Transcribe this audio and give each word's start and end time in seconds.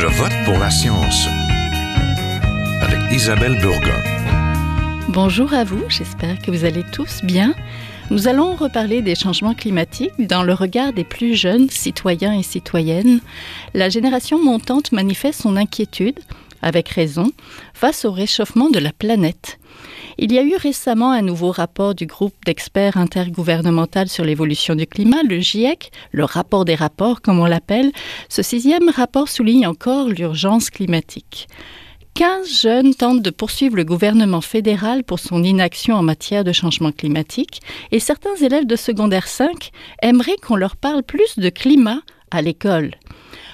Je 0.00 0.06
vote 0.06 0.32
pour 0.44 0.56
la 0.60 0.70
science 0.70 1.26
avec 2.80 3.00
Isabelle 3.10 3.58
Burgon. 3.60 4.00
Bonjour 5.08 5.52
à 5.52 5.64
vous, 5.64 5.82
j'espère 5.88 6.40
que 6.40 6.52
vous 6.52 6.64
allez 6.64 6.84
tous 6.92 7.24
bien. 7.24 7.52
Nous 8.12 8.28
allons 8.28 8.54
reparler 8.54 9.02
des 9.02 9.16
changements 9.16 9.54
climatiques 9.54 10.12
dans 10.20 10.44
le 10.44 10.52
regard 10.54 10.92
des 10.92 11.02
plus 11.02 11.34
jeunes 11.34 11.68
citoyens 11.68 12.32
et 12.32 12.44
citoyennes. 12.44 13.18
La 13.74 13.88
génération 13.88 14.40
montante 14.40 14.92
manifeste 14.92 15.42
son 15.42 15.56
inquiétude, 15.56 16.20
avec 16.62 16.88
raison, 16.90 17.32
face 17.74 18.04
au 18.04 18.12
réchauffement 18.12 18.70
de 18.70 18.78
la 18.78 18.92
planète. 18.92 19.58
Il 20.18 20.32
y 20.32 20.38
a 20.38 20.42
eu 20.42 20.56
récemment 20.56 21.12
un 21.12 21.22
nouveau 21.22 21.50
rapport 21.50 21.94
du 21.94 22.06
groupe 22.06 22.34
d'experts 22.44 22.96
intergouvernemental 22.96 24.08
sur 24.08 24.24
l'évolution 24.24 24.74
du 24.74 24.86
climat, 24.86 25.22
le 25.22 25.38
GIEC, 25.38 25.90
le 26.12 26.24
rapport 26.24 26.64
des 26.64 26.74
rapports 26.74 27.20
comme 27.20 27.38
on 27.38 27.46
l'appelle. 27.46 27.92
Ce 28.28 28.42
sixième 28.42 28.88
rapport 28.88 29.28
souligne 29.28 29.66
encore 29.66 30.08
l'urgence 30.08 30.70
climatique. 30.70 31.48
15 32.14 32.62
jeunes 32.62 32.94
tentent 32.94 33.22
de 33.22 33.30
poursuivre 33.30 33.76
le 33.76 33.84
gouvernement 33.84 34.40
fédéral 34.40 35.04
pour 35.04 35.20
son 35.20 35.44
inaction 35.44 35.94
en 35.94 36.02
matière 36.02 36.42
de 36.42 36.52
changement 36.52 36.90
climatique 36.90 37.60
et 37.92 38.00
certains 38.00 38.34
élèves 38.34 38.66
de 38.66 38.74
secondaire 38.74 39.28
5 39.28 39.70
aimeraient 40.02 40.36
qu'on 40.44 40.56
leur 40.56 40.74
parle 40.74 41.04
plus 41.04 41.38
de 41.38 41.48
climat 41.48 42.00
à 42.32 42.42
l'école. 42.42 42.90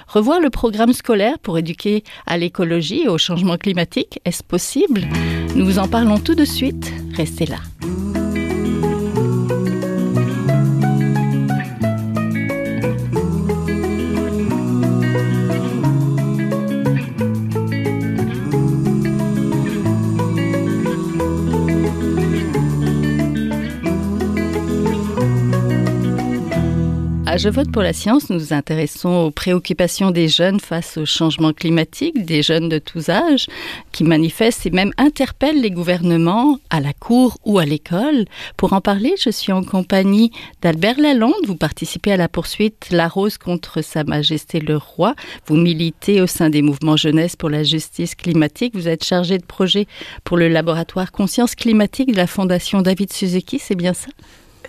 Revoir 0.09 0.41
le 0.41 0.51
programme 0.51 0.93
scolaire 0.93 1.39
pour 1.39 1.59
éduquer 1.59 2.05
à 2.27 2.37
l'écologie 2.39 3.03
et 3.03 3.09
au 3.09 3.19
changement 3.19 3.57
climatique, 3.57 4.21
est-ce 4.25 4.43
possible? 4.43 5.03
Nous 5.55 5.65
vous 5.65 5.79
en 5.79 5.89
parlons 5.89 6.19
tout 6.19 6.35
de 6.35 6.45
suite. 6.45 6.93
Restez 7.17 7.47
là. 7.47 7.59
Je 27.45 27.51
vote 27.51 27.71
pour 27.71 27.83
la 27.83 27.93
science, 27.93 28.31
nous 28.31 28.37
nous 28.37 28.55
intéressons 28.55 29.27
aux 29.27 29.31
préoccupations 29.31 30.11
des 30.11 30.29
jeunes 30.29 30.61
face 30.61 30.97
au 30.97 31.05
changement 31.05 31.53
climatique, 31.53 32.25
des 32.25 32.41
jeunes 32.41 32.71
de 32.71 32.79
tous 32.79 33.11
âges 33.11 33.49
qui 33.93 34.03
manifestent 34.03 34.65
et 34.65 34.71
même 34.71 34.95
interpellent 34.97 35.61
les 35.61 35.71
gouvernements 35.71 36.59
à 36.71 36.81
la 36.81 36.95
cour 36.95 37.37
ou 37.45 37.59
à 37.59 37.67
l'école. 37.67 38.25
Pour 38.57 38.73
en 38.73 38.81
parler, 38.81 39.15
je 39.23 39.29
suis 39.29 39.53
en 39.53 39.63
compagnie 39.63 40.33
d'Albert 40.63 40.99
Lalonde. 40.99 41.35
Vous 41.47 41.55
participez 41.55 42.13
à 42.13 42.17
la 42.17 42.31
poursuite 42.31 42.89
La 42.91 43.09
Rose 43.09 43.37
contre 43.37 43.83
Sa 43.83 44.05
Majesté 44.05 44.59
le 44.59 44.79
Roi. 44.79 45.15
Vous 45.47 45.57
militez 45.57 46.23
au 46.23 46.27
sein 46.27 46.49
des 46.49 46.63
mouvements 46.63 46.97
jeunesse 46.97 47.37
pour 47.37 47.51
la 47.51 47.63
justice 47.63 48.15
climatique. 48.15 48.73
Vous 48.75 48.89
êtes 48.89 49.05
chargé 49.05 49.37
de 49.37 49.45
projet 49.45 49.87
pour 50.25 50.39
le 50.39 50.49
laboratoire 50.49 51.13
Conscience 51.13 51.55
climatique 51.55 52.11
de 52.11 52.17
la 52.17 52.27
Fondation 52.27 52.81
David 52.81 53.13
Suzuki, 53.13 53.59
c'est 53.59 53.75
bien 53.75 53.93
ça? 53.93 54.09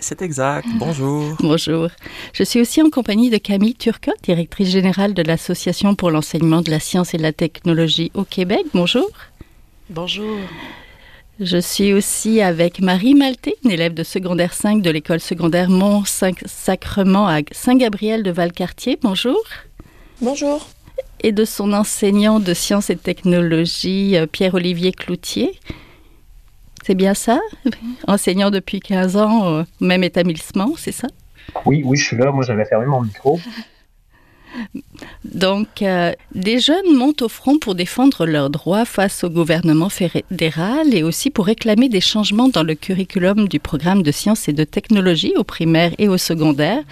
C'est 0.00 0.22
exact. 0.22 0.66
Bonjour. 0.78 1.34
Bonjour. 1.40 1.88
Je 2.32 2.42
suis 2.42 2.60
aussi 2.60 2.82
en 2.82 2.90
compagnie 2.90 3.30
de 3.30 3.38
Camille 3.38 3.74
Turcotte, 3.74 4.22
directrice 4.22 4.68
générale 4.68 5.14
de 5.14 5.22
l'Association 5.22 5.94
pour 5.94 6.10
l'enseignement 6.10 6.62
de 6.62 6.70
la 6.70 6.80
science 6.80 7.14
et 7.14 7.16
de 7.16 7.22
la 7.22 7.32
technologie 7.32 8.10
au 8.14 8.24
Québec. 8.24 8.64
Bonjour. 8.74 9.08
Bonjour. 9.90 10.38
Je 11.38 11.58
suis 11.58 11.92
aussi 11.92 12.40
avec 12.40 12.80
Marie 12.80 13.14
Malté, 13.14 13.56
une 13.64 13.70
élève 13.70 13.92
de 13.92 14.02
secondaire 14.02 14.54
5 14.54 14.80
de 14.80 14.90
l'école 14.90 15.20
secondaire 15.20 15.68
Mont-Sacrement 15.68 17.28
à 17.28 17.40
Saint-Gabriel 17.52 18.22
de 18.22 18.30
Valcartier. 18.30 18.98
Bonjour. 19.02 19.38
Bonjour. 20.22 20.66
Et 21.20 21.32
de 21.32 21.44
son 21.44 21.74
enseignant 21.74 22.40
de 22.40 22.54
sciences 22.54 22.88
et 22.88 22.96
technologie, 22.96 24.16
euh, 24.16 24.26
Pierre-Olivier 24.26 24.92
Cloutier. 24.92 25.58
C'est 26.86 26.94
bien 26.94 27.14
ça? 27.14 27.40
Enseignant 28.06 28.52
depuis 28.52 28.78
15 28.78 29.16
ans, 29.16 29.48
euh, 29.48 29.62
même 29.80 30.04
établissement, 30.04 30.74
c'est 30.76 30.92
ça? 30.92 31.08
Oui, 31.64 31.82
oui, 31.84 31.96
je 31.96 32.04
suis 32.04 32.16
là. 32.16 32.30
Moi, 32.30 32.44
j'avais 32.44 32.64
fermé 32.64 32.86
mon 32.86 33.02
micro. 33.02 33.40
Donc, 35.24 35.82
euh, 35.82 36.12
des 36.36 36.60
jeunes 36.60 36.96
montent 36.96 37.22
au 37.22 37.28
front 37.28 37.58
pour 37.58 37.74
défendre 37.74 38.24
leurs 38.24 38.50
droits 38.50 38.84
face 38.84 39.24
au 39.24 39.30
gouvernement 39.30 39.88
fédéral 39.88 40.94
et 40.94 41.02
aussi 41.02 41.30
pour 41.30 41.46
réclamer 41.46 41.88
des 41.88 42.00
changements 42.00 42.48
dans 42.48 42.62
le 42.62 42.76
curriculum 42.76 43.48
du 43.48 43.58
programme 43.58 44.04
de 44.04 44.12
sciences 44.12 44.48
et 44.48 44.52
de 44.52 44.62
technologie 44.62 45.34
au 45.36 45.42
primaire 45.42 45.90
et 45.98 46.06
au 46.06 46.18
secondaire 46.18 46.84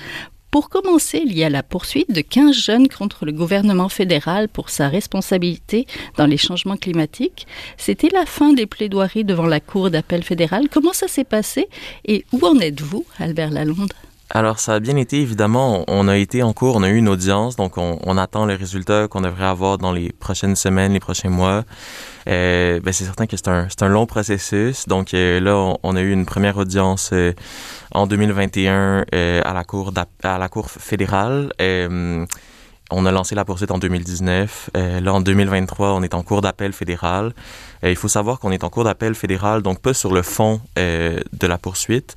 pour 0.55 0.69
commencer, 0.69 1.21
il 1.27 1.37
y 1.37 1.43
a 1.43 1.51
la 1.51 1.65
poursuite 1.65 2.13
de 2.13 2.21
15 2.21 2.55
jeunes 2.55 2.87
contre 2.87 3.27
le 3.27 3.33
gouvernement 3.33 3.89
fédéral 3.89 4.49
pour 4.49 4.71
sa 4.71 4.89
responsabilité 4.89 5.85
dans 6.17 6.27
les 6.27 6.37
changements 6.37 6.77
climatiques. 6.77 7.49
C'était 7.77 8.11
la 8.11 8.25
fin 8.25 8.53
des 8.53 8.67
plaidoiries 8.67 9.25
devant 9.25 9.47
la 9.47 9.59
Cour 9.59 9.91
d'appel 9.91 10.23
fédérale. 10.23 10.69
Comment 10.71 10.93
ça 10.93 11.09
s'est 11.09 11.25
passé 11.25 11.67
et 12.05 12.25
où 12.31 12.47
en 12.47 12.61
êtes-vous, 12.61 13.05
Albert 13.19 13.51
Lalonde? 13.51 13.95
Alors, 14.31 14.59
ça 14.59 14.75
a 14.75 14.81
bien 14.81 14.97
été, 14.97 15.21
évidemment. 15.21 15.85
On 15.87 16.09
a 16.09 16.17
été 16.17 16.43
en 16.43 16.53
cours, 16.53 16.77
on 16.77 16.83
a 16.83 16.89
eu 16.89 16.97
une 16.97 17.09
audience, 17.09 17.57
donc 17.57 17.77
on, 17.77 18.19
attend 18.19 18.47
les 18.47 18.55
résultats 18.55 19.07
qu'on 19.07 19.21
devrait 19.21 19.45
avoir 19.45 19.77
dans 19.79 19.93
les 19.93 20.13
prochaines 20.13 20.57
semaines, 20.57 20.93
les 20.93 21.01
prochains 21.01 21.29
mois. 21.29 21.65
Euh, 22.27 22.81
ben 22.81 22.93
c'est 22.93 23.05
certain 23.05 23.27
que 23.27 23.37
c'est 23.37 23.49
un, 23.49 23.69
un 23.81 23.89
long 23.89 24.07
processus. 24.07 24.89
Donc 24.89 25.13
euh, 25.13 25.41
là, 25.41 25.77
on, 25.83 25.97
a 25.97 26.01
eu 26.01 26.11
une 26.11 26.25
première 26.25 26.57
audience 26.57 27.11
euh, 27.13 27.33
en 27.93 28.07
2021 28.07 29.05
euh, 29.15 29.43
à 29.45 29.53
la 29.53 29.65
cour 29.65 29.93
à 30.23 30.39
la 30.39 30.49
cour 30.49 30.71
fédérale. 30.71 31.53
On 32.97 33.07
a 33.07 33.13
lancé 33.13 33.35
la 33.35 33.45
poursuite 33.45 33.71
en 33.71 33.79
2019. 33.79 34.71
là, 34.75 35.13
en 35.13 35.21
2023, 35.21 35.93
on 35.93 36.03
est 36.03 36.15
en 36.15 36.23
cours 36.23 36.41
d'appel 36.41 36.73
fédéral. 36.73 37.33
il 37.83 37.97
faut 37.97 38.09
savoir 38.09 38.39
qu'on 38.39 38.53
est 38.53 38.65
en 38.65 38.71
cours 38.71 38.85
d'appel 38.85 39.15
fédéral, 39.15 39.63
donc 39.63 39.81
pas 39.81 39.95
sur 39.95 40.13
le 40.13 40.23
fond 40.23 40.61
de 40.77 41.47
la 41.47 41.59
poursuite, 41.59 42.15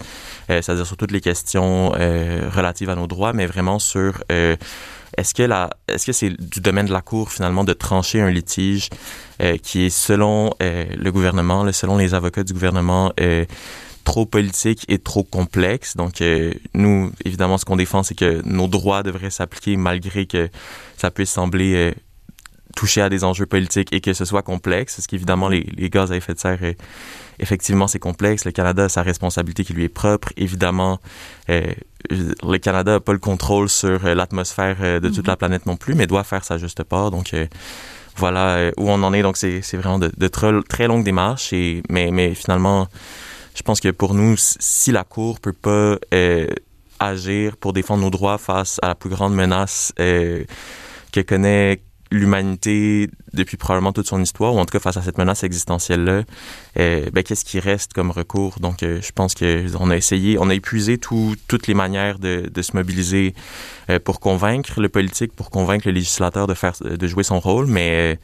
c'est-à-dire 0.48 0.86
sur 0.86 0.98
toutes 0.98 1.12
les 1.12 1.22
questions 1.22 1.90
relatives 1.90 2.90
à 2.90 2.96
nos 2.96 3.08
droits, 3.08 3.34
mais 3.34 3.46
vraiment 3.46 3.80
sur 3.80 4.22
est-ce 5.18 5.34
que 5.34 5.44
est-ce 5.88 6.06
que 6.06 6.12
c'est 6.12 6.30
du 6.30 6.60
domaine 6.60 6.86
de 6.86 6.94
la 6.94 7.02
Cour 7.02 7.32
finalement 7.32 7.64
de 7.64 7.74
trancher 7.74 8.22
un 8.22 8.30
litige 8.30 8.90
euh, 9.42 9.58
qui 9.58 9.86
est 9.86 9.90
selon 9.90 10.52
euh, 10.62 10.86
le 10.96 11.12
gouvernement, 11.12 11.72
selon 11.72 11.98
les 11.98 12.14
avocats 12.14 12.44
du 12.44 12.54
gouvernement, 12.54 13.14
euh, 13.20 13.46
trop 14.08 14.26
politique 14.26 14.86
et 14.88 15.00
trop 15.00 15.24
complexe. 15.24 15.98
Donc, 15.98 16.24
nous, 16.74 17.12
évidemment, 17.26 17.58
ce 17.58 17.66
qu'on 17.66 17.76
défend, 17.76 18.04
c'est 18.04 18.16
que 18.16 18.42
nos 18.46 18.68
droits 18.68 19.04
devraient 19.04 19.30
s'appliquer 19.30 19.76
malgré 19.76 20.26
que 20.26 20.50
ça 20.96 21.12
puisse 21.12 21.30
sembler 21.30 21.94
toucher 22.74 23.02
à 23.02 23.10
des 23.10 23.26
enjeux 23.26 23.46
politiques 23.46 23.92
et 23.92 24.00
que 24.00 24.14
ce 24.14 24.24
soit 24.24 24.44
complexe, 24.44 24.96
parce 24.96 25.08
qu'évidemment, 25.08 25.50
les, 25.50 25.68
les, 25.76 25.90
gaz 25.90 26.12
à 26.14 26.16
effet 26.16 26.34
de 26.34 26.40
serre, 26.40 26.60
effectivement, 27.40 27.88
c'est 27.88 28.00
complexe. 28.00 28.46
Le 28.46 28.52
Canada 28.52 28.86
a 28.86 28.90
sa 28.90 29.02
responsabilité 29.02 29.66
qui 29.66 29.74
lui 29.74 29.84
est 29.84 29.90
propre. 29.90 30.30
Évidemment, 30.38 31.00
le 32.10 32.58
Canada 32.58 32.94
n'a 32.94 33.00
pas 33.00 33.14
le 33.14 33.20
contrôle 33.20 33.70
sur 33.70 34.06
euh, 34.06 34.16
l'atmosphère 34.16 34.78
euh, 34.82 35.00
de 35.00 35.10
toute 35.10 35.28
la 35.28 35.36
planète 35.36 35.66
non 35.66 35.76
plus, 35.76 35.96
mais 35.96 36.08
doit 36.08 36.24
faire 36.24 36.44
sa 36.44 36.58
juste 36.58 36.84
part. 36.84 37.12
Donc, 37.12 37.34
euh, 37.34 37.48
voilà 38.16 38.72
où 38.78 38.90
on 38.90 39.04
en 39.04 39.14
est. 39.14 39.22
Donc, 39.22 39.38
c'est 39.38 39.62
vraiment 39.74 40.00
de, 40.00 40.12
de 40.16 40.28
très, 40.28 40.52
très, 40.68 40.88
longues 40.88 41.04
démarches. 41.04 41.54
Et, 41.54 41.84
mais, 41.90 42.10
mais 42.12 42.34
finalement, 42.34 42.88
je 43.58 43.64
pense 43.64 43.80
que 43.80 43.90
pour 43.90 44.14
nous, 44.14 44.36
si 44.38 44.92
la 44.92 45.04
Cour 45.04 45.40
peut 45.40 45.52
pas 45.52 45.98
agir 47.00 47.58
pour 47.58 47.74
défendre 47.74 48.04
nos 48.04 48.12
droits 48.12 48.38
face 48.38 48.80
à 48.84 48.90
la 48.90 48.96
plus 48.96 49.10
grande 49.10 49.34
menace 49.34 49.92
que 49.98 51.22
connaît 51.26 51.82
l'humanité 52.12 53.10
depuis 53.34 53.58
probablement 53.58 53.94
toute 53.94 54.08
son 54.08 54.22
histoire, 54.22 54.56
ou 54.56 54.60
en 54.60 54.66
tout 54.66 54.72
cas 54.72 54.80
face 54.80 54.98
à 54.98 55.02
cette 55.02 55.18
menace 55.18 55.44
existentielle-là, 55.44 56.24
euh, 56.80 57.10
ben, 57.12 57.24
qu'est-ce 57.24 57.46
qui 57.46 57.60
reste 57.60 57.94
comme 57.94 58.12
recours? 58.12 58.60
Donc, 58.60 58.84
euh, 58.84 59.00
je 59.02 59.12
pense 59.12 59.36
qu'on 59.36 59.90
a 59.90 59.96
essayé, 59.96 60.38
on 60.40 60.50
a 60.50 60.54
épuisé 60.54 60.98
toutes 60.98 61.68
les 61.68 61.74
manières 61.74 62.20
de, 62.20 62.50
de 62.54 62.62
se 62.62 62.76
mobiliser 62.76 63.34
euh, 63.90 64.00
pour 64.00 64.20
convaincre 64.20 64.80
le 64.82 64.90
politique, 64.90 65.34
pour 65.34 65.50
convaincre 65.50 65.88
le 65.88 65.94
législateur 65.94 66.48
de, 66.48 66.54
faire, 66.54 66.74
de 66.82 67.08
jouer 67.08 67.24
son 67.24 67.40
rôle, 67.40 67.68
mais 67.68 68.20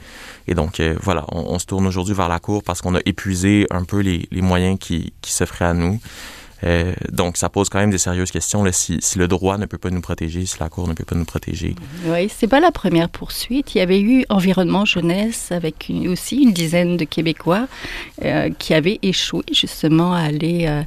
et 0.47 0.55
donc, 0.55 0.81
voilà, 1.01 1.25
on, 1.31 1.57
se 1.59 1.65
tourne 1.65 1.87
aujourd'hui 1.87 2.13
vers 2.13 2.27
la 2.27 2.39
Cour 2.39 2.63
parce 2.63 2.81
qu'on 2.81 2.95
a 2.95 2.99
épuisé 3.05 3.65
un 3.69 3.83
peu 3.83 3.99
les, 3.99 4.27
les 4.31 4.41
moyens 4.41 4.77
qui, 4.79 5.13
qui 5.21 5.31
s'offraient 5.31 5.65
à 5.65 5.73
nous. 5.73 5.99
Euh, 6.63 6.93
donc, 7.11 7.37
ça 7.37 7.49
pose 7.49 7.69
quand 7.69 7.79
même 7.79 7.89
des 7.89 7.97
sérieuses 7.97 8.31
questions 8.31 8.63
là, 8.63 8.71
si, 8.71 8.97
si, 9.01 9.17
le 9.19 9.27
droit 9.27 9.57
ne 9.57 9.65
peut 9.65 9.77
pas 9.77 9.89
nous 9.89 10.01
protéger, 10.01 10.45
si 10.45 10.57
la 10.59 10.69
Cour 10.69 10.87
ne 10.87 10.93
peut 10.93 11.03
pas 11.03 11.15
nous 11.15 11.25
protéger. 11.25 11.75
Oui, 12.05 12.29
c'est 12.33 12.47
pas 12.47 12.59
la 12.59 12.71
première 12.71 13.09
poursuite. 13.09 13.75
Il 13.75 13.79
y 13.79 13.81
avait 13.81 13.99
eu 13.99 14.25
Environnement 14.29 14.85
Jeunesse 14.85 15.51
avec 15.51 15.91
aussi 16.07 16.43
une 16.43 16.53
dizaine 16.53 16.97
de 16.97 17.05
Québécois 17.05 17.67
euh, 18.23 18.49
qui 18.57 18.73
avaient 18.73 18.99
échoué 19.01 19.43
justement 19.51 20.13
à 20.13 20.19
aller 20.19 20.65
euh, 20.67 20.83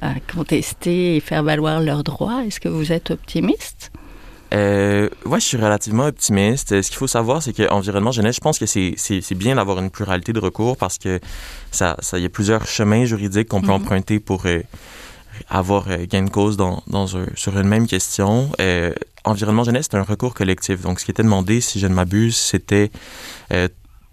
à 0.00 0.14
contester 0.32 1.16
et 1.16 1.20
faire 1.20 1.42
valoir 1.42 1.80
leurs 1.80 2.04
droits. 2.04 2.42
Est-ce 2.46 2.60
que 2.60 2.68
vous 2.68 2.92
êtes 2.92 3.10
optimiste? 3.10 3.90
Euh, 4.52 5.08
ouais, 5.26 5.38
je 5.38 5.44
suis 5.44 5.56
relativement 5.56 6.06
optimiste. 6.06 6.82
Ce 6.82 6.88
qu'il 6.88 6.98
faut 6.98 7.06
savoir, 7.06 7.42
c'est 7.42 7.52
qu'environnement 7.52 8.10
jeunesse, 8.10 8.36
je 8.36 8.40
pense 8.40 8.58
que 8.58 8.66
c'est, 8.66 8.94
c'est, 8.96 9.20
c'est 9.20 9.36
bien 9.36 9.54
d'avoir 9.54 9.78
une 9.78 9.90
pluralité 9.90 10.32
de 10.32 10.40
recours 10.40 10.76
parce 10.76 10.98
que 10.98 11.20
ça, 11.70 11.96
ça, 12.00 12.18
y 12.18 12.24
a 12.24 12.28
plusieurs 12.28 12.66
chemins 12.66 13.04
juridiques 13.04 13.48
qu'on 13.48 13.60
peut 13.60 13.68
mm-hmm. 13.68 13.70
emprunter 13.70 14.18
pour 14.18 14.46
avoir 15.48 15.86
gain 16.06 16.22
de 16.22 16.30
cause 16.30 16.56
dans, 16.56 16.82
sur 17.34 17.58
une 17.58 17.68
même 17.68 17.86
question. 17.86 18.50
environnement 19.24 19.64
jeunesse, 19.64 19.88
c'est 19.90 19.96
un 19.96 20.02
recours 20.02 20.34
collectif. 20.34 20.82
Donc, 20.82 21.00
ce 21.00 21.04
qui 21.04 21.10
était 21.10 21.22
demandé, 21.22 21.60
si 21.60 21.78
je 21.80 21.86
ne 21.86 21.94
m'abuse, 21.94 22.36
c'était 22.36 22.90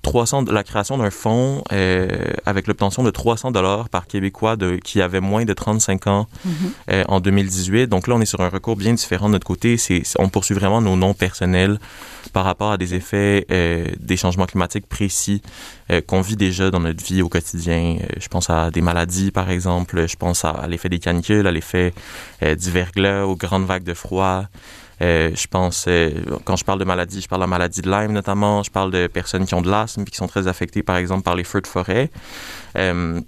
300, 0.07 0.45
la 0.51 0.63
création 0.63 0.98
d'un 0.98 1.09
fonds 1.09 1.63
euh, 1.74 2.07
avec 2.45 2.68
l'obtention 2.68 3.04
de 3.04 3.12
300 3.12 3.51
dollars 3.51 3.89
par 3.89 4.07
Québécois 4.07 4.56
de, 4.56 4.77
qui 4.77 5.01
avait 5.01 5.19
moins 5.19 5.44
de 5.44 5.51
35 5.51 6.07
ans 6.07 6.27
mm-hmm. 6.45 6.51
euh, 6.92 7.04
en 7.09 7.19
2018. 7.19 7.88
Donc 7.88 8.07
là, 8.07 8.15
on 8.15 8.21
est 8.21 8.25
sur 8.25 8.39
un 8.39 8.48
recours 8.48 8.77
bien 8.77 8.94
différent 8.94 9.27
de 9.27 9.33
notre 9.33 9.45
côté. 9.45 9.75
C'est, 9.75 10.04
on 10.18 10.30
poursuit 10.30 10.56
vraiment 10.56 10.81
nos 10.81 10.95
noms 10.95 11.13
personnels 11.13 11.77
par 12.31 12.45
rapport 12.45 12.71
à 12.71 12.77
des 12.77 12.94
effets 12.94 13.45
euh, 13.51 13.86
des 14.00 14.15
changements 14.15 14.45
climatiques 14.45 14.88
précis 14.88 15.42
qu'on 16.06 16.19
vit 16.19 16.36
déjà 16.36 16.69
dans 16.69 16.81
notre 16.81 17.01
vie 17.01 17.21
au 17.21 17.30
quotidien. 17.30 17.98
je 18.19 18.27
pense 18.27 18.50
à 18.50 18.71
des 18.71 18.81
maladies, 18.81 19.31
par 19.31 19.50
exemple. 19.50 20.06
Je 20.06 20.18
pense 20.18 20.44
à, 20.44 20.68
l'effet 20.68 20.89
des 20.89 21.00
canicules, 21.00 21.48
à 21.48 21.51
l'effet 21.51 21.94
du 22.42 22.71
verglas, 22.71 23.25
aux 23.25 23.38
grandes 23.38 23.65
vagues 23.65 23.86
de 23.86 23.94
froid. 23.94 24.44
Euh, 25.01 25.31
je 25.35 25.47
pense, 25.47 25.85
euh, 25.88 26.11
quand 26.44 26.55
je 26.55 26.65
parle 26.65 26.79
de 26.79 26.85
maladie, 26.85 27.21
je 27.21 27.27
parle 27.27 27.41
de 27.41 27.44
la 27.44 27.47
maladie 27.47 27.81
de 27.81 27.89
Lyme 27.89 28.11
notamment. 28.11 28.63
Je 28.63 28.71
parle 28.71 28.91
de 28.91 29.07
personnes 29.07 29.45
qui 29.45 29.53
ont 29.53 29.61
de 29.61 29.69
l'asthme 29.69 30.03
puis 30.03 30.11
qui 30.11 30.17
sont 30.17 30.27
très 30.27 30.47
affectées, 30.47 30.83
par 30.83 30.97
exemple, 30.97 31.23
par 31.23 31.35
les 31.35 31.44
feux 31.44 31.61
de 31.61 31.67
forêt. 31.67 32.09
Euh, 32.77 33.19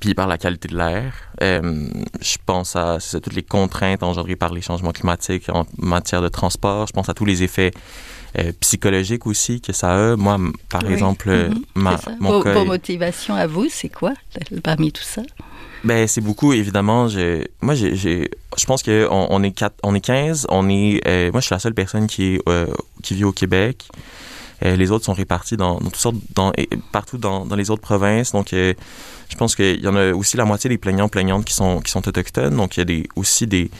puis 0.00 0.14
par 0.14 0.26
la 0.26 0.38
qualité 0.38 0.68
de 0.68 0.76
l'air. 0.76 1.12
je 1.40 2.36
pense 2.46 2.76
à 2.76 2.98
toutes 2.98 3.34
les 3.34 3.42
contraintes 3.42 4.02
engendrées 4.02 4.36
par 4.36 4.52
les 4.52 4.62
changements 4.62 4.92
climatiques 4.92 5.48
en 5.50 5.66
matière 5.76 6.22
de 6.22 6.28
transport. 6.28 6.86
Je 6.86 6.92
pense 6.92 7.08
à 7.08 7.14
tous 7.14 7.26
les 7.26 7.42
effets 7.42 7.72
psychologiques 8.60 9.26
aussi 9.26 9.60
que 9.60 9.72
ça 9.72 10.12
a. 10.12 10.16
Moi, 10.16 10.38
par 10.68 10.84
exemple, 10.90 11.30
mm-hmm. 11.30 11.62
ma, 11.74 12.00
mon 12.20 12.40
vos, 12.40 12.52
vos 12.52 12.64
motivations 12.64 13.34
à 13.34 13.46
vous, 13.46 13.66
c'est 13.70 13.88
quoi 13.88 14.12
parmi 14.62 14.92
tout 14.92 15.02
ça? 15.02 15.22
Ben 15.84 16.06
c'est 16.06 16.20
beaucoup 16.20 16.52
évidemment. 16.52 17.08
J'ai, 17.08 17.48
moi 17.60 17.74
j'ai, 17.74 17.96
je 17.96 18.64
pense 18.66 18.82
que 18.82 19.08
on, 19.10 19.42
est 19.42 19.50
quatre, 19.50 19.74
on 19.82 19.94
est 19.94 20.00
15. 20.00 20.46
On 20.48 20.68
est, 20.68 21.00
euh, 21.06 21.32
moi 21.32 21.40
je 21.40 21.46
suis 21.46 21.54
la 21.54 21.58
seule 21.58 21.74
personne 21.74 22.06
qui 22.06 22.40
euh, 22.48 22.66
qui 23.02 23.14
vit 23.14 23.24
au 23.24 23.32
Québec. 23.32 23.88
Euh, 24.64 24.76
les 24.76 24.92
autres 24.92 25.04
sont 25.04 25.12
répartis 25.12 25.56
dans, 25.56 25.80
dans 25.80 25.90
toutes 25.90 25.96
sortes, 25.96 26.16
dans, 26.36 26.52
partout 26.92 27.18
dans, 27.18 27.44
dans 27.44 27.56
les 27.56 27.70
autres 27.70 27.82
provinces. 27.82 28.30
Donc 28.30 28.50
je 28.52 29.36
pense 29.36 29.56
qu'il 29.56 29.80
y 29.80 29.88
en 29.88 29.96
a 29.96 30.12
aussi 30.12 30.36
la 30.36 30.44
moitié 30.44 30.70
des 30.70 30.78
plaignants 30.78 31.08
plaignantes 31.08 31.44
qui 31.44 31.54
sont 31.54 31.80
qui 31.80 31.90
sont 31.90 32.06
autochtones. 32.06 32.56
Donc 32.56 32.76
il 32.76 32.80
y 32.80 32.82
a 32.82 32.84
des 32.84 33.08
aussi 33.16 33.48
des 33.48 33.70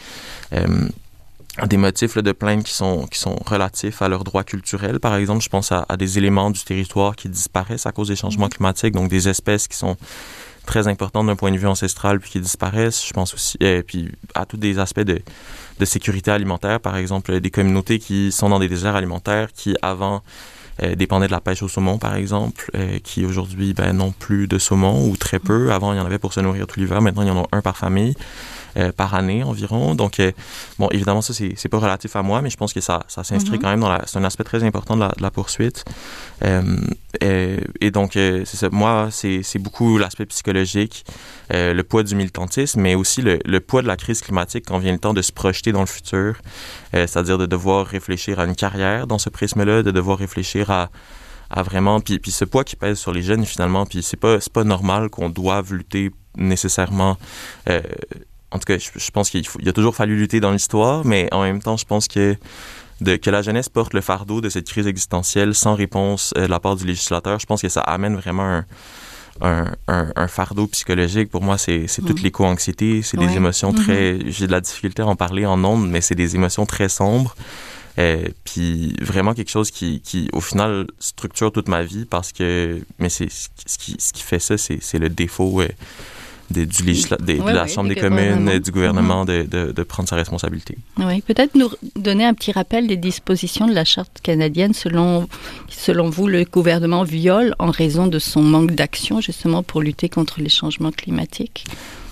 des 1.67 1.77
motifs 1.77 2.17
de 2.17 2.31
plainte 2.31 2.63
qui 2.63 2.73
sont, 2.73 3.05
qui 3.07 3.19
sont 3.19 3.35
relatifs 3.45 4.01
à 4.01 4.09
leurs 4.09 4.23
droits 4.23 4.43
culturels. 4.43 4.99
Par 4.99 5.15
exemple, 5.15 5.43
je 5.43 5.49
pense 5.49 5.71
à, 5.71 5.85
à, 5.87 5.97
des 5.97 6.17
éléments 6.17 6.49
du 6.49 6.63
territoire 6.63 7.15
qui 7.15 7.29
disparaissent 7.29 7.85
à 7.85 7.91
cause 7.91 8.07
des 8.07 8.15
changements 8.15 8.47
mm-hmm. 8.47 8.55
climatiques, 8.55 8.93
donc 8.93 9.09
des 9.09 9.29
espèces 9.29 9.67
qui 9.67 9.77
sont 9.77 9.95
très 10.65 10.87
importantes 10.87 11.27
d'un 11.27 11.35
point 11.35 11.51
de 11.51 11.57
vue 11.57 11.67
ancestral 11.67 12.19
puis 12.19 12.31
qui 12.31 12.39
disparaissent. 12.39 13.05
Je 13.05 13.13
pense 13.13 13.33
aussi, 13.33 13.57
et 13.59 13.83
puis 13.83 14.11
à 14.33 14.45
tous 14.45 14.57
des 14.57 14.79
aspects 14.79 15.01
de, 15.01 15.21
de 15.79 15.85
sécurité 15.85 16.31
alimentaire, 16.31 16.79
par 16.79 16.97
exemple, 16.97 17.39
des 17.39 17.51
communautés 17.51 17.99
qui 17.99 18.31
sont 18.31 18.49
dans 18.49 18.59
des 18.59 18.69
déserts 18.69 18.95
alimentaires 18.95 19.51
qui 19.53 19.75
avant 19.81 20.23
euh, 20.81 20.95
dépendaient 20.95 21.27
de 21.27 21.31
la 21.31 21.41
pêche 21.41 21.61
au 21.61 21.67
saumon, 21.67 21.99
par 21.99 22.15
exemple, 22.15 22.71
euh, 22.75 22.97
qui 23.03 23.25
aujourd'hui 23.25 23.73
ben, 23.73 23.93
n'ont 23.93 24.11
plus 24.11 24.47
de 24.47 24.57
saumon 24.57 25.07
ou 25.07 25.15
très 25.17 25.37
peu. 25.37 25.71
Avant, 25.71 25.93
il 25.93 25.97
y 25.97 25.99
en 25.99 26.05
avait 26.05 26.17
pour 26.17 26.33
se 26.33 26.39
nourrir 26.39 26.65
tout 26.65 26.79
l'hiver. 26.79 27.01
Maintenant, 27.01 27.21
il 27.21 27.27
y 27.27 27.31
en 27.31 27.43
a 27.43 27.47
un 27.51 27.61
par 27.61 27.77
famille. 27.77 28.15
Euh, 28.75 28.91
par 28.91 29.13
année 29.13 29.43
environ. 29.43 29.93
Donc, 29.93 30.19
euh, 30.19 30.31
bon, 30.79 30.87
évidemment, 30.89 31.21
ça, 31.21 31.31
c'est 31.33 31.69
pas 31.69 31.77
relatif 31.77 32.15
à 32.15 32.23
moi, 32.23 32.41
mais 32.41 32.49
je 32.49 32.57
pense 32.57 32.73
que 32.73 32.81
ça, 32.81 33.03
ça 33.07 33.23
s'inscrit 33.23 33.57
mm-hmm. 33.57 33.61
quand 33.61 33.69
même 33.69 33.81
dans 33.81 33.89
la... 33.89 34.01
C'est 34.07 34.17
un 34.17 34.23
aspect 34.23 34.43
très 34.43 34.63
important 34.63 34.95
de 34.95 35.01
la, 35.01 35.09
de 35.09 35.21
la 35.21 35.29
poursuite. 35.29 35.85
Euh, 36.43 36.79
et, 37.81 37.91
donc, 37.91 38.13
c'est 38.13 38.45
ça. 38.45 38.69
Moi, 38.71 39.09
c'est 39.11 39.59
beaucoup 39.59 39.99
l'aspect 39.99 40.25
psychologique, 40.25 41.05
le 41.51 41.81
poids 41.83 42.01
du 42.01 42.15
militantisme, 42.15 42.81
mais 42.81 42.95
aussi 42.95 43.21
le, 43.21 43.37
le, 43.45 43.59
poids 43.59 43.83
de 43.83 43.87
la 43.87 43.95
crise 43.95 44.21
climatique 44.21 44.65
quand 44.67 44.79
vient 44.79 44.91
le 44.91 44.97
temps 44.97 45.13
de 45.13 45.21
se 45.21 45.31
projeter 45.31 45.71
dans 45.71 45.81
le 45.81 45.85
futur, 45.85 46.37
c'est-à-dire 46.91 47.37
de 47.37 47.45
devoir 47.45 47.85
réfléchir 47.85 48.39
à 48.39 48.45
une 48.45 48.55
carrière 48.55 49.05
dans 49.05 49.19
ce 49.19 49.29
prisme-là, 49.29 49.83
de 49.83 49.91
devoir 49.91 50.17
réfléchir 50.17 50.71
à 50.71 50.89
à 51.55 51.61
vraiment 51.61 52.01
puis, 52.01 52.17
puis 52.17 52.31
ce 52.31 52.45
poids 52.45 52.63
qui 52.63 52.75
pèse 52.75 52.97
sur 52.97 53.11
les 53.11 53.21
jeunes 53.21 53.45
finalement 53.45 53.85
puis 53.85 54.01
c'est 54.01 54.17
pas 54.17 54.39
c'est 54.39 54.51
pas 54.51 54.63
normal 54.63 55.09
qu'on 55.09 55.29
doive 55.29 55.73
lutter 55.73 56.09
nécessairement 56.35 57.17
euh, 57.69 57.81
en 58.53 58.59
tout 58.59 58.65
cas, 58.65 58.77
je, 58.77 59.11
pense 59.11 59.31
qu'il 59.31 59.45
a 59.67 59.73
toujours 59.73 59.95
fallu 59.95 60.15
lutter 60.15 60.39
dans 60.39 60.51
l'histoire, 60.51 61.03
mais 61.05 61.27
en 61.31 61.41
même 61.41 61.61
temps, 61.61 61.75
je 61.75 61.85
pense 61.85 62.07
que 62.07 62.37
de, 63.01 63.15
que 63.15 63.31
la 63.31 63.41
jeunesse 63.41 63.67
porte 63.67 63.93
le 63.93 64.01
fardeau 64.01 64.41
de 64.41 64.49
cette 64.49 64.67
crise 64.67 64.85
existentielle 64.85 65.55
sans 65.55 65.73
réponse 65.73 66.33
euh, 66.37 66.45
de 66.45 66.51
la 66.51 66.59
part 66.59 66.75
du 66.75 66.85
législateur, 66.85 67.39
je 67.39 67.47
pense 67.47 67.63
que 67.63 67.69
ça 67.69 67.81
amène 67.81 68.15
vraiment 68.15 68.61
un, 69.41 69.65
un, 69.87 70.27
fardeau 70.27 70.67
psychologique. 70.67 71.31
Pour 71.31 71.41
moi, 71.41 71.57
c'est 71.57 71.87
toute 72.05 72.19
mm. 72.19 72.23
l'éco-anxiété, 72.23 73.01
c'est 73.01 73.17
des 73.17 73.35
émotions 73.35 73.71
mm-hmm. 73.71 73.83
très... 73.83 74.31
J'ai 74.31 74.45
de 74.45 74.51
la 74.51 74.61
difficulté 74.61 75.01
à 75.01 75.07
en 75.07 75.15
parler 75.15 75.47
en 75.47 75.61
ondes, 75.63 75.89
mais 75.89 76.01
c'est 76.01 76.15
des 76.15 76.35
émotions 76.35 76.67
très 76.67 76.89
sombres. 76.89 77.35
Euh, 77.97 78.27
puis 78.43 78.95
vraiment 79.01 79.33
quelque 79.33 79.51
chose 79.51 79.71
qui, 79.71 80.01
qui, 80.01 80.29
au 80.33 80.41
final, 80.41 80.87
structure 80.99 81.51
toute 81.51 81.67
ma 81.67 81.81
vie 81.81 82.05
parce 82.05 82.31
que... 82.31 82.81
Mais 82.99 83.09
c'est 83.09 83.29
ce 83.31 83.77
qui, 83.79 83.95
ce 83.97 84.13
qui 84.13 84.21
fait 84.21 84.39
ça, 84.39 84.57
c'est 84.57 84.99
le 84.99 85.09
défaut... 85.09 85.61
Euh, 85.61 85.69
du 86.53 86.65
de 86.65 87.51
la 87.51 87.67
Chambre 87.67 87.89
des 87.89 87.95
communes 87.95 88.49
et 88.49 88.59
du 88.59 88.71
gouvernement 88.71 89.25
mm-hmm. 89.25 89.49
de, 89.49 89.71
de, 89.71 89.83
prendre 89.83 90.07
sa 90.07 90.15
responsabilité. 90.15 90.77
Oui, 90.97 91.21
peut-être 91.21 91.55
nous 91.55 91.69
donner 91.95 92.25
un 92.25 92.33
petit 92.33 92.51
rappel 92.51 92.87
des 92.87 92.97
dispositions 92.97 93.67
de 93.67 93.73
la 93.73 93.85
Charte 93.85 94.19
canadienne 94.21 94.73
selon, 94.73 95.27
selon 95.67 96.09
vous, 96.09 96.27
le 96.27 96.45
gouvernement 96.45 97.03
viole 97.03 97.55
en 97.59 97.71
raison 97.71 98.07
de 98.07 98.19
son 98.19 98.41
manque 98.41 98.71
d'action 98.71 99.21
justement 99.21 99.63
pour 99.63 99.81
lutter 99.81 100.09
contre 100.09 100.39
les 100.39 100.49
changements 100.49 100.91
climatiques? 100.91 101.65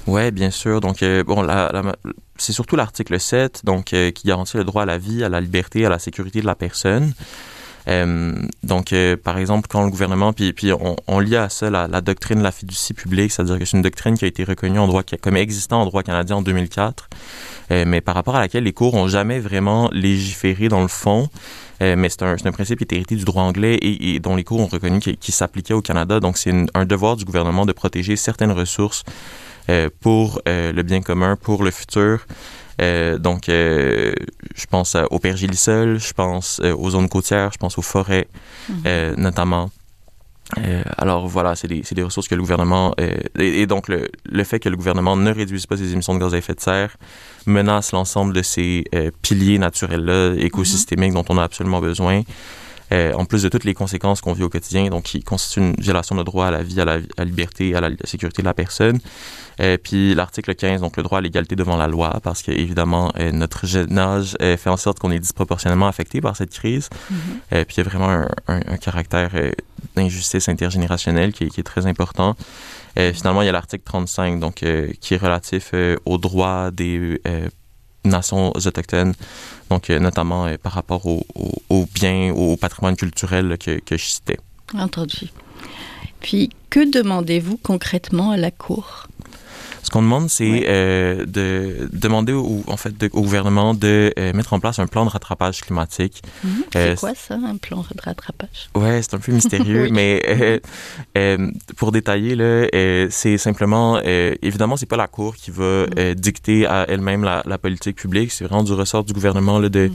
Oui, 0.08 0.32
bien 0.32 0.52
sûr. 0.52 0.82
Donc, 0.82 1.04
euh, 1.04 1.24
bon, 1.24 1.42
la, 1.42 1.72
c'est 2.38 2.54
surtout 2.54 2.76
l'article 2.76 3.20
7 3.20 3.62
donc, 3.64 3.94
euh, 3.94 4.12
qui 4.12 4.28
garantit 4.28 4.58
le 4.58 4.64
droit 4.64 4.84
à 4.84 4.86
la 4.86 4.98
vie, 4.98 5.24
à 5.24 5.30
la 5.30 5.40
liberté, 5.40 5.86
à 5.86 5.90
la 5.90 6.00
sécurité 6.00 6.42
de 6.42 6.48
la 6.48 6.56
personne. 6.56 7.14
Euh, 7.88 8.34
donc, 8.64 8.94
euh, 8.94 9.18
par 9.18 9.38
exemple, 9.38 9.68
quand 9.70 9.84
le 9.84 9.90
gouvernement, 9.90 10.34
puis, 10.34 10.72
on, 10.74 10.96
on 11.08 11.20
lie 11.20 11.36
à 11.36 11.50
ça 11.50 11.70
la, 11.70 12.02
doctrine 12.02 12.40
de 12.40 12.44
la 12.44 12.52
fiducie 12.52 12.94
publique, 12.94 13.32
c'est-à-dire 13.32 13.60
que 13.60 13.66
c'est 13.66 13.78
une 13.78 13.84
doctrine 13.84 14.18
qui 14.18 14.26
a 14.26 14.28
été 14.28 14.44
reconnue 14.44 14.80
en 14.80 14.88
droit, 14.88 15.04
comme 15.22 15.38
existant 15.38 15.82
en 15.82 15.86
droit 15.86 16.04
canadien 16.04 16.38
en 16.38 16.42
2004, 16.42 17.10
euh, 17.72 17.84
mais 17.88 18.02
par 18.02 18.16
rapport 18.16 18.36
à 18.36 18.40
laquelle 18.40 18.64
les 18.64 18.74
cours 18.74 18.94
ont 18.94 19.08
jamais 19.08 19.40
vraiment 19.40 19.90
légiféré 19.92 20.68
dans 20.68 20.82
le 20.82 20.88
fond. 20.88 21.30
Mais 21.84 22.10
c'est 22.10 22.22
un, 22.22 22.36
principe 22.52 22.78
qui 22.78 22.84
est 22.84 22.94
hérité 22.94 23.16
du 23.16 23.26
droit 23.26 23.42
anglais 23.42 23.80
et, 23.82 24.20
dont 24.20 24.36
les 24.36 24.44
cours 24.44 24.60
ont 24.60 24.68
reconnu 24.68 25.00
qu'il 25.00 25.34
s'appliquait 25.34 25.74
au 25.74 25.82
Canada. 25.82 26.20
Donc, 26.20 26.38
c'est 26.38 26.54
un 26.76 26.86
devoir 26.86 27.16
du 27.16 27.26
gouvernement 27.26 27.66
de 27.66 27.72
protéger 27.72 28.16
certaines 28.18 28.52
ressources 28.52 29.04
pour 30.00 30.42
le 30.46 30.82
bien 30.82 31.02
commun, 31.02 31.36
pour 31.36 31.64
le 31.64 31.72
futur. 31.72 32.26
Euh, 32.82 33.18
donc, 33.18 33.50
euh, 33.50 34.14
je 34.56 34.66
pense 34.66 34.96
au 35.10 35.20
pergélisol, 35.20 36.00
je 36.00 36.14
pense 36.14 36.60
euh, 36.64 36.76
aux 36.76 36.92
zones 36.92 37.10
côtières, 37.10 37.52
je 37.54 37.58
pense 37.58 37.78
aux 37.78 37.84
forêts, 37.84 38.28
mhm. 38.70 39.16
notamment. 39.18 39.70
alors 40.98 41.28
voilà, 41.28 41.56
c'est 41.56 41.68
des, 41.68 41.82
des, 41.92 42.04
ressources 42.04 42.28
que 42.28 42.36
le 42.36 42.42
gouvernement... 42.42 42.94
Et, 43.38 43.66
donc 43.68 43.88
le, 43.88 44.10
le, 44.26 44.44
fait 44.44 44.60
que 44.60 44.68
le 44.68 44.76
gouvernement 44.76 45.16
ne 45.16 45.32
réduise 45.32 45.66
pas 45.66 45.78
ses 45.78 45.94
émissions 45.94 46.14
de 46.14 46.20
gaz 46.20 46.34
à 46.34 46.38
effet 46.38 46.54
de 46.54 46.60
serre 46.60 46.98
menace 47.46 47.94
l'ensemble 47.94 48.34
de 48.34 48.42
ces 48.42 48.84
piliers 49.22 49.60
naturels-là, 49.60 50.34
écosystémiques 50.38 51.14
dont 51.14 51.26
on 51.30 51.38
a 51.38 51.44
absolument 51.44 51.80
besoin. 51.80 52.24
En 52.92 53.26
plus 53.26 53.44
de 53.44 53.50
toutes 53.50 53.64
les 53.64 53.74
conséquences 53.74 54.22
qu'on 54.22 54.34
vit 54.34 54.44
au 54.44 54.50
quotidien, 54.50 54.90
donc 54.90 55.04
qui 55.04 55.24
constituent 55.24 55.62
une 55.62 55.76
violation 55.76 56.16
de 56.16 56.24
droit 56.24 56.48
à 56.48 56.52
la 56.52 56.64
vie, 56.64 56.80
à 56.82 56.86
la, 56.86 56.94
à 56.94 57.00
la 57.20 57.26
liberté, 57.26 57.76
à 57.76 57.82
la 57.82 57.90
sécurité 58.04 58.42
de 58.42 58.48
la 58.48 58.54
personne. 58.54 59.00
Euh, 59.60 59.78
puis 59.78 60.16
l'article 60.16 60.56
15, 60.56 60.82
donc 60.82 60.98
le 60.98 61.04
droit 61.04 61.20
à 61.20 61.22
l'égalité 61.22 61.56
devant 61.56 61.78
la 61.78 61.88
loi, 61.88 62.20
parce 62.24 62.42
que 62.42 62.52
évidemment 62.52 63.12
euh, 63.20 63.32
notre 63.32 63.68
jeune 63.68 63.98
âge 63.98 64.36
euh, 64.42 64.58
fait 64.58 64.70
en 64.70 64.78
sorte 64.78 65.00
qu'on 65.00 65.12
est 65.12 65.20
disproportionnellement 65.20 65.88
affecté 65.88 66.22
par 66.22 66.36
cette 66.36 66.52
crise. 66.52 66.90
Mm-hmm. 66.90 67.66
puis 67.66 67.76
il 67.76 67.78
y 67.78 67.82
a 67.82 67.84
vraiment 67.84 68.10
un, 68.10 68.28
un, 68.48 68.78
caractère 68.78 69.32
d'injustice 69.96 70.50
intergénérationnelle 70.50 71.34
qui, 71.34 71.50
qui, 71.50 71.60
est 71.60 71.64
très 71.64 71.86
important. 71.86 72.36
finalement, 72.96 73.42
il 73.42 73.46
y 73.46 73.50
a 73.50 73.52
l'article 73.52 73.84
35, 73.84 74.40
donc 74.40 74.64
qui 75.00 75.14
est 75.14 75.18
relatif 75.18 75.74
aux 76.06 76.18
droits 76.18 76.72
des 76.72 77.22
nations 78.04 78.52
autochtones, 78.56 79.14
donc 79.70 79.90
notamment 79.90 80.48
par 80.58 80.74
rapport 80.74 81.06
aux 81.06 81.26
au, 81.70 81.86
biens, 81.94 82.34
au 82.34 82.58
patrimoine 82.58 82.96
culturel 82.96 83.58
que, 83.58 83.80
que 83.80 83.98
je 83.98 84.06
citais. 84.06 84.40
Entendu. 84.74 85.30
Puis, 86.20 86.50
que 86.70 86.92
demandez-vous 86.92 87.58
concrètement 87.58 88.32
à 88.32 88.38
la 88.38 88.52
Cour? 88.52 89.08
Ce 89.84 89.90
qu'on 89.90 90.02
demande, 90.04 90.30
c'est 90.30 90.66
euh, 90.68 91.26
de 91.26 91.90
demander 91.92 92.34
au, 92.34 92.64
en 92.68 92.78
fait, 92.78 92.94
au 93.14 93.22
gouvernement 93.22 93.74
de 93.74 94.14
euh, 94.18 94.34
mettre 94.34 94.54
en 94.54 94.60
place 94.60 94.80
un 94.80 94.88
plan 94.88 95.06
de 95.06 95.10
rattrapage 95.10 95.62
climatique. 95.62 96.22
Mhm. 96.44 96.64
c'est 96.72 96.80
euh, 96.80 96.96
quoi 96.96 97.16
ça, 97.16 97.36
un 97.36 97.58
plan 97.58 97.78
de 97.78 98.02
rattrapage? 98.02 98.70
Ouais, 98.76 99.02
c'est 99.02 99.16
un 99.16 99.20
peu 99.20 99.32
mystérieux, 99.32 99.90
mais 99.92 100.62
pour 101.78 101.92
détailler, 101.92 102.36
là, 102.36 102.68
c'est 103.10 103.38
simplement, 103.38 104.00
évidemment, 104.02 104.78
c'est 104.78 104.86
pas 104.86 104.98
la 104.98 105.08
Cour 105.08 105.36
qui 105.36 105.52
va 105.52 105.88
mhm. 105.88 106.16
dicter 106.16 106.66
à 106.66 106.86
elle-même 106.88 107.24
la, 107.24 107.44
la, 107.46 107.58
politique 107.58 107.96
publique, 107.96 108.32
c'est 108.32 108.46
vraiment 108.46 108.64
du 108.64 108.74
ressort 108.74 109.04
du 109.04 109.14
gouvernement 109.14 109.60
là, 109.60 109.70
de, 109.70 109.88
mhm. 109.88 109.94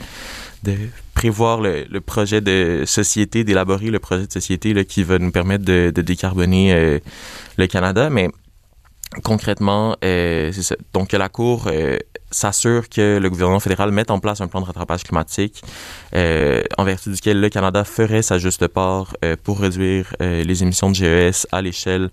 de 0.65 0.77
prévoir 1.15 1.61
le, 1.61 1.87
le, 1.89 2.01
projet 2.01 2.41
de 2.41 2.83
société, 2.87 3.45
d'élaborer 3.45 3.91
le 3.91 3.99
projet 3.99 4.27
de 4.27 4.33
société 4.33 4.75
là, 4.75 4.85
qui 4.85 5.05
va 5.05 5.19
nous 5.19 5.31
permettre 5.31 5.65
de, 5.65 5.93
de 5.95 6.03
décarboner 6.03 7.01
le 7.57 7.67
Canada, 7.67 8.11
mais 8.11 8.31
concrètement, 9.23 9.97
c'est 10.03 10.53
ça. 10.53 10.77
Donc, 10.93 11.13
la 11.13 11.29
Cour 11.29 11.71
s'assure 12.31 12.89
que 12.89 13.19
le 13.19 13.31
gouvernement 13.31 13.61
fédéral 13.61 13.93
mette 13.93 14.11
en 14.11 14.19
place 14.19 14.41
un 14.41 14.49
plan 14.49 14.61
de 14.61 14.67
rattrapage 14.67 15.05
climatique 15.05 15.63
en 16.13 16.85
vertu 16.85 17.11
duquel 17.11 17.41
le 17.41 17.49
Canada 17.49 17.85
ferait 17.85 18.23
sa 18.23 18.39
juste 18.39 18.67
part 18.69 19.17
pour 19.45 19.61
réduire 19.61 20.15
les 20.21 20.63
émissions 20.63 20.91
de 20.91 20.95
GES 20.95 21.47
à 21.53 21.63
l'échelle 21.63 22.11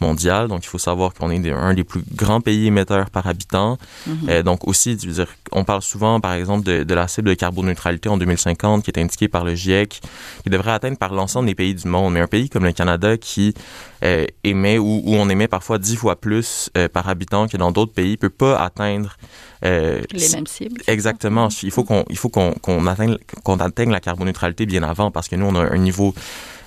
mondiale. 0.00 0.48
Donc, 0.48 0.64
il 0.64 0.68
faut 0.68 0.78
savoir 0.78 1.14
qu'on 1.14 1.30
est 1.30 1.50
un 1.50 1.74
des 1.74 1.84
plus 1.84 2.02
grands 2.14 2.40
pays 2.40 2.66
émetteurs 2.66 3.10
par 3.10 3.26
habitant. 3.26 3.78
Mhm. 4.06 4.16
Euh, 4.28 4.42
donc, 4.42 4.66
aussi, 4.66 4.98
je 5.00 5.06
veux 5.06 5.14
dire, 5.14 5.28
on 5.52 5.64
parle 5.64 5.82
souvent, 5.82 6.20
par 6.20 6.34
exemple, 6.34 6.64
de, 6.64 6.94
la 6.94 7.08
cible 7.08 7.30
de 7.30 7.34
carboneutralité 7.34 8.08
en 8.08 8.16
2050 8.16 8.84
qui 8.84 8.90
est 8.90 8.98
indiquée 8.98 9.28
par 9.28 9.44
le 9.44 9.54
GIEC, 9.54 10.00
qui 10.42 10.50
devrait 10.50 10.72
atteindre 10.72 10.98
par 10.98 11.12
l'ensemble 11.14 11.46
des 11.46 11.54
pays 11.54 11.74
du 11.74 11.88
monde. 11.88 12.14
Mais 12.14 12.20
un 12.20 12.26
pays 12.26 12.48
comme 12.48 12.64
le 12.64 12.72
Canada 12.72 13.16
qui 13.16 13.54
euh, 14.04 14.26
émet, 14.44 14.78
ou 14.78 15.02
où, 15.04 15.14
on 15.14 15.28
émet 15.28 15.48
parfois 15.48 15.78
dix 15.78 15.96
fois 15.96 16.16
plus 16.16 16.70
euh, 16.76 16.88
par 16.88 17.08
habitant 17.08 17.48
que 17.48 17.56
dans 17.56 17.72
d'autres 17.72 17.92
pays, 17.92 18.16
peut 18.16 18.30
pas 18.30 18.58
atteindre 18.58 19.16
les 19.62 20.28
mêmes 20.32 20.46
cibles. 20.46 20.80
Exactement. 20.86 21.48
Il 21.62 21.70
faut 21.70 21.84
qu'on 21.84 22.04
il 22.08 22.16
faut 22.16 22.30
qu'on 22.30 22.86
atteigne 22.86 23.18
qu'on 23.44 23.58
atteigne 23.58 23.90
la 23.90 24.00
carboneutralité 24.00 24.64
bien 24.64 24.82
avant 24.82 25.10
parce 25.10 25.28
que 25.28 25.36
nous 25.36 25.46
on 25.46 25.54
a 25.54 25.60
un 25.60 25.78
niveau 25.78 26.14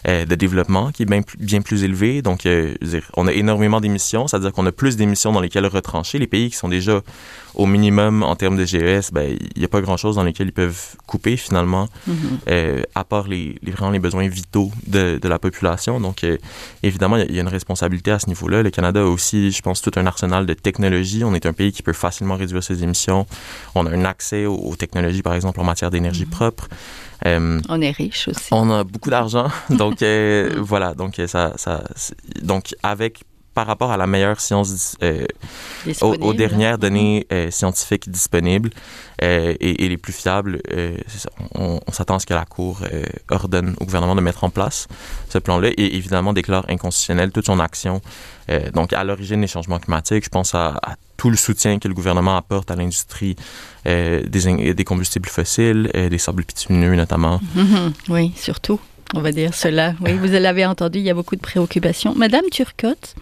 euh, 0.06 0.26
de 0.26 0.36
développement 0.36 0.92
qui 0.92 1.04
est 1.04 1.06
bien, 1.06 1.22
bien 1.40 1.62
plus 1.62 1.86
élevé. 1.86 2.22
Donc, 2.22 2.46
euh, 2.46 2.74
dire, 2.82 3.10
on 3.16 3.26
a 3.26 3.32
énormément 3.32 3.80
d'émissions, 3.80 4.28
c'est-à-dire 4.28 4.52
qu'on 4.52 4.66
a 4.66 4.72
plus 4.74 4.98
d'émissions 4.98 5.32
dans 5.32 5.40
lesquelles 5.40 5.66
retrancher. 5.66 6.20
Les 6.20 6.28
pays 6.28 6.50
qui 6.50 6.58
sont 6.58 6.68
déjà 6.68 7.02
au 7.56 7.66
minimum 7.66 8.22
en 8.22 8.36
termes 8.36 8.58
de 8.58 8.66
GES, 8.66 9.12
ben, 9.14 9.38
il 9.56 9.60
n'y 9.60 9.64
a 9.64 9.70
pas 9.70 9.80
grand-chose 9.80 10.18
dans 10.18 10.24
lesquels 10.24 10.48
ils 10.48 10.54
peuvent 10.54 10.98
couper 11.08 11.38
finalement, 11.38 11.88
mm-hmm. 12.10 12.14
euh, 12.50 12.84
à 12.96 13.06
part 13.06 13.30
les, 13.30 13.58
les, 13.64 13.72
vraiment 13.72 13.92
les 13.92 14.00
besoins 14.00 14.28
vitaux 14.28 14.72
de, 14.88 15.20
de 15.22 15.30
la 15.30 15.40
population. 15.40 16.02
Donc, 16.02 16.26
évidemment, 16.82 17.16
il 17.16 17.34
y, 17.34 17.38
a 17.38 17.42
une 17.42 17.48
responsabilité 17.48 18.12
à 18.12 18.20
ce 18.20 18.28
niveau-là. 18.28 18.62
Le 18.62 18.72
Canada 18.72 19.02
a 19.02 19.06
aussi, 19.06 19.52
je 19.52 19.62
pense, 19.62 19.82
tout 19.82 19.92
un 19.96 20.06
arsenal 20.06 20.46
de 20.46 20.54
technologies. 20.54 21.24
On 21.24 21.34
est 21.34 21.46
un 21.46 21.54
pays 21.54 21.72
qui 21.72 21.82
peut 21.82 21.94
facilement 21.94 22.36
réduire 22.36 22.62
ses 22.62 22.84
émissions. 22.84 23.26
On 23.74 23.86
a 23.86 23.90
un 23.90 24.04
accès 24.04 24.46
aux, 24.48 24.76
technologies, 24.76 25.22
par 25.22 25.34
exemple, 25.34 25.62
en 25.62 25.64
matière 25.64 25.92
d'énergie 25.92 26.26
mm-hmm. 26.26 26.30
propre. 26.30 26.68
Euh, 27.26 27.62
on 27.70 27.82
est 27.82 27.92
riche 27.92 28.28
aussi. 28.28 28.50
On 28.52 28.70
a 28.72 28.84
beaucoup 28.84 29.10
d'argent, 29.10 29.48
donc 29.70 30.02
euh, 30.02 30.54
voilà, 30.58 30.94
donc 30.94 31.22
ça, 31.28 31.54
ça, 31.56 31.84
donc 32.42 32.76
avec 32.84 33.24
par 33.54 33.68
rapport 33.68 33.92
à 33.92 33.98
la 33.98 34.08
meilleure 34.08 34.40
science, 34.40 34.98
euh, 35.04 35.26
aux, 36.02 36.34
dernières 36.34 36.78
données 36.78 37.28
euh, 37.32 37.52
scientifiques 37.52 38.10
disponibles 38.10 38.72
euh, 39.22 39.54
et, 39.60 39.88
les 39.88 39.98
plus 39.98 40.14
fiables, 40.14 40.62
on, 41.56 41.80
s'attend 41.92 42.16
à 42.16 42.20
ce 42.20 42.26
que 42.26 42.34
la 42.34 42.46
Cour 42.46 42.82
ordonne 43.30 43.76
au 43.80 43.86
gouvernement 43.86 44.16
de 44.16 44.22
mettre 44.22 44.44
en 44.44 44.50
place 44.50 44.88
ce 45.30 45.38
plan-là 45.38 45.70
et 45.70 45.96
évidemment 45.96 46.34
déclare 46.34 46.66
inconstitutionnel 46.68 47.32
toute 47.32 47.46
son 47.46 47.60
action. 47.60 48.02
donc, 48.74 48.94
à 48.94 49.04
l'origine 49.04 49.42
des 49.42 49.48
changements 49.48 49.80
climatiques, 49.80 50.26
je 50.26 50.30
pense 50.30 50.56
à, 50.56 50.80
tout 51.16 51.30
le 51.30 51.38
soutien 51.38 51.80
que 51.80 51.88
le 51.88 51.94
gouvernement 51.94 52.36
apporte 52.36 52.72
à 52.72 52.76
l'industrie 52.76 53.36
des, 53.86 54.74
des, 54.74 54.84
combustibles 54.84 55.30
fossiles, 55.30 55.90
des 55.94 56.18
sables 56.18 56.44
bitumineux 56.44 56.96
notamment. 56.96 57.40
Mm-hmm. 57.56 57.94
oui, 58.10 58.34
surtout 58.36 58.80
on 59.14 59.22
va 59.22 59.32
dire 59.32 59.54
cela. 59.54 59.94
Vous 60.00 60.28
l'avez 60.28 60.66
entendu, 60.66 61.00
il 61.00 61.06
y 61.06 61.10
a 61.10 61.14
beaucoup 61.14 61.36
de 61.36 61.42
préoccupations. 61.42 62.14
Madame 62.16 62.46
Turcotte, 62.52 63.16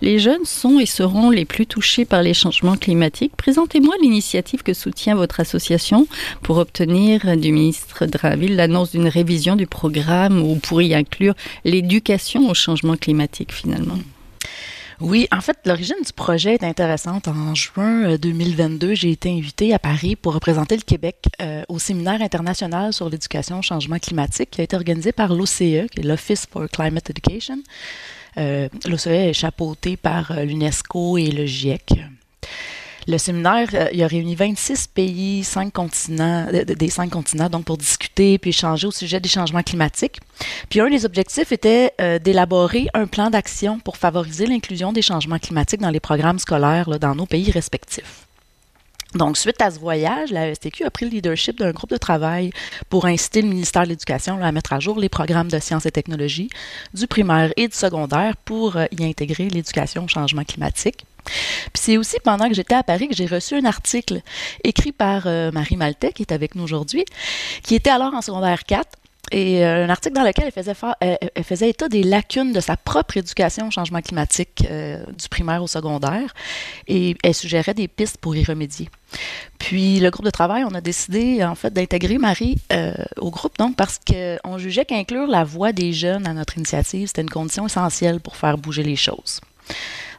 les 0.00 0.18
jeunes 0.18 0.44
sont 0.44 0.78
et 0.78 0.86
seront 0.86 1.30
les 1.30 1.44
plus 1.44 1.66
touchés 1.66 2.04
par 2.04 2.22
les 2.22 2.34
changements 2.34 2.76
climatiques. 2.76 3.36
Présentez-moi 3.36 3.94
l'initiative 4.02 4.62
que 4.62 4.74
soutient 4.74 5.14
votre 5.14 5.40
association 5.40 6.06
pour 6.42 6.58
obtenir 6.58 7.36
du 7.36 7.52
ministre 7.52 8.06
Drainville 8.06 8.56
l'annonce 8.56 8.92
d'une 8.92 9.08
révision 9.08 9.56
du 9.56 9.66
programme 9.66 10.42
ou 10.42 10.56
pour 10.56 10.82
y 10.82 10.94
inclure 10.94 11.34
l'éducation 11.64 12.48
au 12.48 12.54
changement 12.54 12.96
climatique 12.96 13.52
finalement. 13.52 13.98
Oui, 15.00 15.26
en 15.32 15.40
fait, 15.40 15.58
l'origine 15.66 15.96
du 16.04 16.12
projet 16.12 16.54
est 16.54 16.64
intéressante. 16.64 17.28
En 17.28 17.54
juin 17.54 18.16
2022, 18.16 18.90
euh, 18.90 18.94
j'ai 18.94 19.10
été 19.10 19.30
invitée 19.30 19.74
à 19.74 19.78
Paris 19.78 20.16
pour 20.16 20.34
représenter 20.34 20.76
le 20.76 20.82
Québec 20.82 21.26
euh, 21.40 21.62
au 21.68 21.78
séminaire 21.78 22.22
international 22.22 22.92
sur 22.92 23.08
l'éducation 23.08 23.58
au 23.58 23.62
changement 23.62 23.98
climatique 23.98 24.50
qui 24.50 24.60
a 24.60 24.64
été 24.64 24.76
organisé 24.76 25.12
par 25.12 25.34
l'OCE, 25.34 25.86
l'Office 26.02 26.46
for 26.50 26.68
Climate 26.68 27.10
Education. 27.10 27.58
Euh, 28.36 28.68
L'OCE 28.86 29.06
est 29.06 29.32
chapeauté 29.32 29.96
par 29.96 30.32
l'UNESCO 30.44 31.18
et 31.18 31.30
le 31.30 31.46
GIEC. 31.46 31.94
Le 33.06 33.18
séminaire, 33.18 33.68
euh, 33.74 34.04
a 34.04 34.06
réuni 34.06 34.34
26 34.34 34.88
pays, 34.88 35.44
5 35.44 35.72
continents, 35.72 36.46
des 36.50 36.88
cinq 36.88 37.10
continents, 37.10 37.48
donc 37.48 37.64
pour 37.64 37.76
discuter 37.76 38.38
puis 38.38 38.50
échanger 38.50 38.86
au 38.86 38.90
sujet 38.90 39.20
des 39.20 39.28
changements 39.28 39.62
climatiques. 39.62 40.20
Puis 40.68 40.80
un 40.80 40.88
des 40.88 41.04
objectifs 41.04 41.52
était 41.52 41.92
euh, 42.00 42.18
d'élaborer 42.18 42.86
un 42.94 43.06
plan 43.06 43.30
d'action 43.30 43.78
pour 43.78 43.96
favoriser 43.96 44.46
l'inclusion 44.46 44.92
des 44.92 45.02
changements 45.02 45.38
climatiques 45.38 45.80
dans 45.80 45.90
les 45.90 46.00
programmes 46.00 46.38
scolaires 46.38 46.98
dans 46.98 47.14
nos 47.14 47.26
pays 47.26 47.50
respectifs. 47.50 48.26
Donc, 49.14 49.38
suite 49.38 49.62
à 49.62 49.70
ce 49.70 49.78
voyage, 49.78 50.30
la 50.32 50.52
STQ 50.52 50.84
a 50.84 50.90
pris 50.90 51.04
le 51.04 51.12
leadership 51.12 51.58
d'un 51.58 51.70
groupe 51.70 51.90
de 51.90 51.96
travail 51.96 52.50
pour 52.90 53.06
inciter 53.06 53.42
le 53.42 53.48
ministère 53.48 53.84
de 53.84 53.90
l'Éducation 53.90 54.42
à 54.42 54.50
mettre 54.50 54.72
à 54.72 54.80
jour 54.80 54.98
les 54.98 55.08
programmes 55.08 55.48
de 55.48 55.58
sciences 55.60 55.86
et 55.86 55.92
technologies 55.92 56.50
du 56.94 57.06
primaire 57.06 57.52
et 57.56 57.68
du 57.68 57.76
secondaire 57.76 58.36
pour 58.44 58.76
euh, 58.76 58.86
y 58.90 59.04
intégrer 59.04 59.48
l'éducation 59.48 60.04
au 60.04 60.08
changement 60.08 60.42
climatique. 60.42 61.04
Puis 61.24 61.82
c'est 61.82 61.96
aussi 61.96 62.16
pendant 62.22 62.48
que 62.48 62.54
j'étais 62.54 62.74
à 62.74 62.82
Paris 62.82 63.08
que 63.08 63.14
j'ai 63.14 63.26
reçu 63.26 63.54
un 63.54 63.64
article 63.64 64.20
écrit 64.62 64.92
par 64.92 65.26
euh, 65.26 65.50
Marie 65.52 65.76
Maltais, 65.76 66.12
qui 66.12 66.22
est 66.22 66.32
avec 66.32 66.54
nous 66.54 66.62
aujourd'hui, 66.62 67.04
qui 67.62 67.74
était 67.74 67.90
alors 67.90 68.14
en 68.14 68.22
secondaire 68.22 68.64
4 68.64 68.88
et 69.32 69.64
euh, 69.64 69.86
un 69.86 69.88
article 69.88 70.14
dans 70.14 70.22
lequel 70.22 70.52
elle 70.54 71.44
faisait, 71.44 71.70
état 71.70 71.88
des 71.88 72.02
lacunes 72.02 72.52
de 72.52 72.60
sa 72.60 72.76
propre 72.76 73.16
éducation 73.16 73.68
au 73.68 73.70
changement 73.70 74.02
climatique 74.02 74.66
euh, 74.70 75.02
du 75.18 75.28
primaire 75.30 75.62
au 75.62 75.66
secondaire 75.66 76.34
et 76.86 77.16
elle 77.24 77.34
suggérait 77.34 77.72
des 77.72 77.88
pistes 77.88 78.18
pour 78.18 78.36
y 78.36 78.44
remédier. 78.44 78.90
Puis 79.58 79.98
le 79.98 80.10
groupe 80.10 80.26
de 80.26 80.30
travail, 80.30 80.62
on 80.64 80.74
a 80.74 80.82
décidé 80.82 81.42
en 81.42 81.54
fait 81.54 81.72
d'intégrer 81.72 82.18
Marie 82.18 82.58
au 83.16 83.30
groupe 83.30 83.56
donc 83.58 83.76
parce 83.76 83.98
qu'on 83.98 84.58
jugeait 84.58 84.84
qu'inclure 84.84 85.26
la 85.26 85.42
voix 85.42 85.72
des 85.72 85.94
jeunes 85.94 86.26
à 86.26 86.34
notre 86.34 86.58
initiative, 86.58 87.06
c'était 87.06 87.22
une 87.22 87.30
condition 87.30 87.64
essentielle 87.64 88.20
pour 88.20 88.36
faire 88.36 88.58
bouger 88.58 88.82
les 88.82 88.96
choses. 88.96 89.40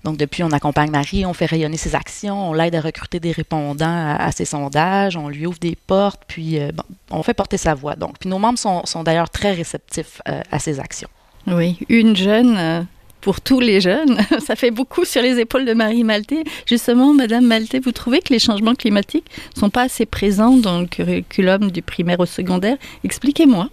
Donc, 0.05 0.17
depuis, 0.17 0.43
on 0.43 0.51
accompagne 0.51 0.91
Marie, 0.91 1.25
on 1.25 1.33
fait 1.33 1.47
rayonner 1.47 1.77
ses 1.77 1.95
actions, 1.95 2.51
on 2.51 2.53
l'aide 2.53 2.75
à 2.75 2.81
recruter 2.81 3.19
des 3.19 3.31
répondants 3.31 4.15
à, 4.19 4.31
ses 4.31 4.45
sondages, 4.45 5.17
on 5.17 5.29
lui 5.29 5.47
ouvre 5.47 5.57
des 5.57 5.75
portes, 5.87 6.21
puis 6.27 6.59
euh, 6.59 6.69
on 7.09 7.23
fait 7.23 7.33
porter 7.33 7.57
sa 7.57 7.73
voix. 7.73 7.95
Donc, 7.95 8.19
puis 8.19 8.29
nos 8.29 8.37
membres 8.37 8.59
sont, 8.59 9.03
d'ailleurs 9.03 9.31
très 9.31 9.51
réceptifs 9.51 10.21
euh, 10.29 10.41
à 10.51 10.59
ces 10.59 10.79
actions. 10.79 11.09
Oui, 11.47 11.79
une 11.89 12.15
jeune. 12.15 12.55
Euh, 12.55 12.81
pour 13.21 13.41
tous 13.41 13.59
les 13.59 13.81
jeunes, 13.81 14.19
ça 14.45 14.55
fait 14.55 14.69
beaucoup 14.69 15.05
sur 15.05 15.23
les 15.23 15.39
épaules 15.39 15.65
de 15.65 15.73
Marie 15.73 16.03
Maltais. 16.03 16.43
Justement, 16.67 17.11
Madame 17.11 17.43
Maltais, 17.43 17.79
vous 17.79 17.91
trouvez 17.91 18.19
que 18.19 18.31
les 18.31 18.37
changements 18.37 18.75
climatiques 18.75 19.25
ne 19.55 19.61
sont 19.61 19.71
pas 19.71 19.81
assez 19.81 20.05
présents 20.05 20.57
dans 20.57 20.81
le 20.81 20.85
curriculum 20.85 21.71
du 21.71 21.81
primaire 21.81 22.19
au 22.19 22.27
secondaire? 22.27 22.77
Expliquez-moi. 23.03 23.69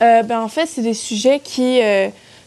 ben, 0.00 0.40
en 0.42 0.48
fait, 0.48 0.66
c'est 0.66 0.82
des 0.82 0.92
sujets 0.92 1.40
qui 1.42 1.80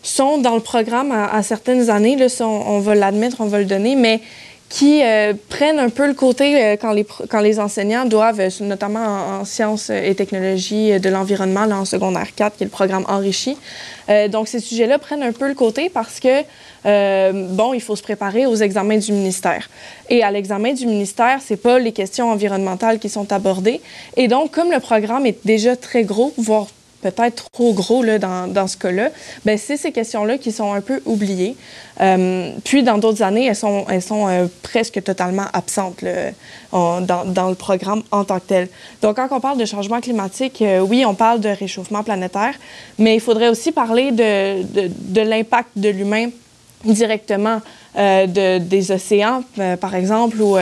sont 0.08 0.38
dans 0.38 0.56
le 0.56 0.62
programme 0.62 1.12
à, 1.12 1.42
certaines 1.44 1.90
années, 1.90 2.16
là, 2.16 2.28
on, 2.42 2.80
va 2.80 2.96
l'admettre, 2.96 3.38
on 3.40 3.46
va 3.46 3.60
le 3.60 3.66
donner, 3.66 3.96
mais 3.96 4.22
qui 4.70 5.04
euh, 5.04 5.34
prennent 5.50 5.80
un 5.80 5.90
peu 5.90 6.08
le 6.08 6.14
côté 6.14 6.62
euh, 6.62 6.76
quand, 6.76 6.92
les, 6.92 7.06
quand 7.30 7.40
les 7.40 7.60
enseignants 7.60 8.06
doivent, 8.06 8.40
euh, 8.40 8.50
notamment 8.62 9.40
en, 9.40 9.46
sciences 9.46 9.90
et 9.90 10.16
technologies 10.16 11.00
de 11.00 11.10
l'environnement, 11.10 11.62
en 11.62 11.86
secondaire 11.86 12.34
4, 12.36 12.58
qui 12.58 12.64
est 12.64 12.66
le 12.66 12.72
programme 12.72 13.06
enrichi. 13.08 13.58
donc, 14.30 14.48
ces 14.48 14.60
sujets-là 14.60 14.98
prennent 15.00 15.24
un 15.24 15.32
peu 15.32 15.48
le 15.48 15.54
côté 15.54 15.90
parce 15.90 16.20
que, 16.20 16.42
bon, 17.54 17.74
il 17.74 17.82
faut 17.82 17.96
se 17.96 18.04
préparer 18.04 18.46
aux 18.46 18.56
examens 18.56 18.98
du 18.98 19.12
ministère. 19.12 19.70
Et 20.10 20.24
à 20.24 20.32
l'examen 20.32 20.74
du 20.74 20.88
ministère, 20.88 21.40
c'est 21.44 21.58
pas 21.58 21.80
les 21.80 21.92
questions 21.92 22.32
environnementales 22.32 23.00
qui 23.00 23.10
sont 23.10 23.32
abordées. 23.32 23.82
Et 24.18 24.28
donc, 24.28 24.52
comme 24.52 24.72
le 24.72 24.80
programme 24.80 25.26
est 25.26 25.46
déjà 25.46 25.76
très 25.76 26.04
gros, 26.04 26.34
voire 26.38 26.68
peut-être 27.12 27.50
trop 27.52 27.74
gros 27.74 28.04
là, 28.04 28.20
dans, 28.20 28.48
dans 28.48 28.68
ce 28.68 28.78
cas-là, 28.78 29.10
ben, 29.46 29.58
c'est 29.58 29.78
ces 29.78 29.92
questions-là 29.92 30.38
qui 30.38 30.52
sont 30.52 30.74
un 30.74 30.82
peu 30.82 31.02
oubliées. 31.06 31.56
Euh, 32.02 32.52
puis, 32.64 32.84
dans 32.84 32.98
d'autres 32.98 33.24
années, 33.24 33.46
elles 33.46 33.56
sont, 33.56 33.86
elles 33.90 34.02
sont 34.02 34.28
euh, 34.28 34.48
presque 34.64 35.02
totalement 35.04 35.46
absentes 35.54 36.04
dans, 36.72 37.02
dans, 37.02 37.50
le 37.50 37.56
programme 37.56 38.04
en 38.12 38.24
tant 38.24 38.40
que 38.40 38.48
tel. 38.48 38.68
Donc, 39.02 39.16
quand 39.16 39.28
on 39.32 39.40
parle 39.40 39.58
de 39.58 39.66
changement 39.66 40.02
climatique, 40.02 40.62
euh, 40.62 40.80
oui, 40.80 41.06
on 41.06 41.16
parle 41.16 41.40
de 41.40 41.50
réchauffement 41.50 42.04
planétaire, 42.04 42.56
mais 42.98 43.16
il 43.16 43.22
faudrait 43.22 43.50
aussi 43.50 43.72
parler 43.72 44.12
de, 44.12 44.64
de, 44.64 44.92
de 44.92 45.22
l'impact 45.22 45.70
de 45.76 45.90
l'humain 45.90 46.30
directement 46.84 47.62
de, 47.96 48.60
des 48.60 48.92
océans, 48.92 49.42
par 49.80 49.96
exemple, 49.96 50.40
ou 50.40 50.58